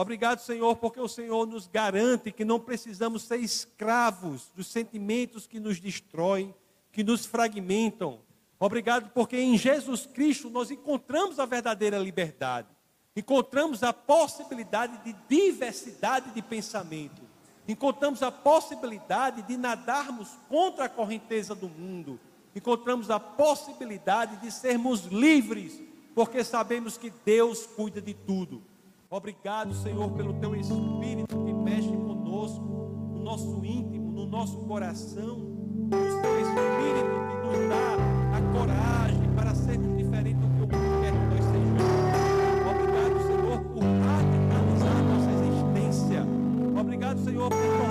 Obrigado, 0.00 0.38
Senhor, 0.38 0.76
porque 0.76 1.00
o 1.00 1.08
Senhor 1.08 1.44
nos 1.44 1.66
garante 1.66 2.30
que 2.30 2.44
não 2.44 2.60
precisamos 2.60 3.24
ser 3.24 3.38
escravos 3.40 4.48
dos 4.54 4.68
sentimentos 4.68 5.44
que 5.44 5.58
nos 5.58 5.80
destroem, 5.80 6.54
que 6.92 7.02
nos 7.02 7.26
fragmentam. 7.26 8.20
Obrigado, 8.60 9.10
porque 9.12 9.36
em 9.36 9.58
Jesus 9.58 10.06
Cristo 10.06 10.48
nós 10.50 10.70
encontramos 10.70 11.40
a 11.40 11.46
verdadeira 11.46 11.98
liberdade. 11.98 12.68
Encontramos 13.16 13.82
a 13.82 13.92
possibilidade 13.92 15.02
de 15.02 15.16
diversidade 15.28 16.30
de 16.30 16.42
pensamento. 16.42 17.20
Encontramos 17.66 18.22
a 18.22 18.30
possibilidade 18.30 19.42
de 19.42 19.56
nadarmos 19.56 20.28
contra 20.48 20.84
a 20.84 20.88
correnteza 20.88 21.56
do 21.56 21.68
mundo. 21.68 22.20
Encontramos 22.54 23.10
a 23.10 23.18
possibilidade 23.18 24.36
de 24.36 24.52
sermos 24.52 25.06
livres, 25.06 25.82
porque 26.14 26.44
sabemos 26.44 26.96
que 26.96 27.12
Deus 27.24 27.66
cuida 27.66 28.00
de 28.00 28.14
tudo. 28.14 28.62
Obrigado, 29.10 29.72
Senhor, 29.72 30.10
pelo 30.10 30.34
teu 30.34 30.54
Espírito 30.54 31.42
que 31.42 31.52
mexe 31.54 31.88
conosco, 31.88 32.60
no 32.60 33.22
nosso 33.22 33.64
íntimo, 33.64 34.12
no 34.12 34.26
nosso 34.26 34.58
coração. 34.66 35.38
O 35.38 35.88
teu 35.88 36.40
Espírito 36.40 37.08
que 37.26 37.36
nos 37.46 37.68
dá 37.70 37.96
a 38.36 38.40
coragem 38.52 39.34
para 39.34 39.54
sermos 39.54 39.96
diferentes 39.96 40.38
do 40.38 40.46
que 40.48 40.62
o 40.62 40.78
mundo 40.78 41.00
quer 41.00 41.12
que 41.12 41.24
nós 41.24 41.42
sejamos. 41.42 41.82
Obrigado, 42.70 43.16
Senhor, 43.26 43.60
por 43.62 43.82
radicalizar 43.82 45.02
nossa 45.04 45.30
existência. 45.30 46.26
Obrigado, 46.78 47.24
Senhor, 47.24 47.48
por 47.48 47.87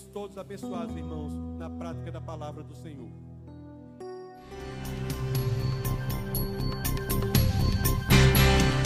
todos 0.00 0.38
abençoados, 0.38 0.96
irmãos, 0.96 1.32
na 1.58 1.68
prática 1.68 2.10
da 2.10 2.20
palavra 2.20 2.62
do 2.62 2.74
Senhor. 2.74 3.10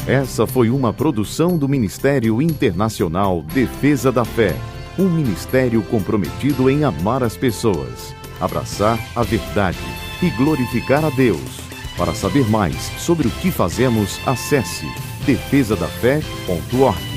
Essa 0.06 0.46
foi 0.46 0.70
uma 0.70 0.92
produção 0.92 1.56
do 1.58 1.68
Ministério 1.68 2.40
Internacional 2.42 3.42
Defesa 3.42 4.12
da 4.12 4.24
Fé, 4.24 4.54
um 4.98 5.08
ministério 5.08 5.82
comprometido 5.84 6.70
em 6.70 6.84
amar 6.84 7.22
as 7.22 7.36
pessoas, 7.36 8.14
abraçar 8.40 8.98
a 9.16 9.22
verdade 9.22 9.78
e 10.22 10.30
glorificar 10.30 11.04
a 11.04 11.10
Deus. 11.10 11.60
Para 11.96 12.14
saber 12.14 12.48
mais 12.50 12.76
sobre 13.00 13.26
o 13.26 13.30
que 13.30 13.50
fazemos, 13.50 14.20
acesse 14.26 14.86
defesadafé.org. 15.24 17.15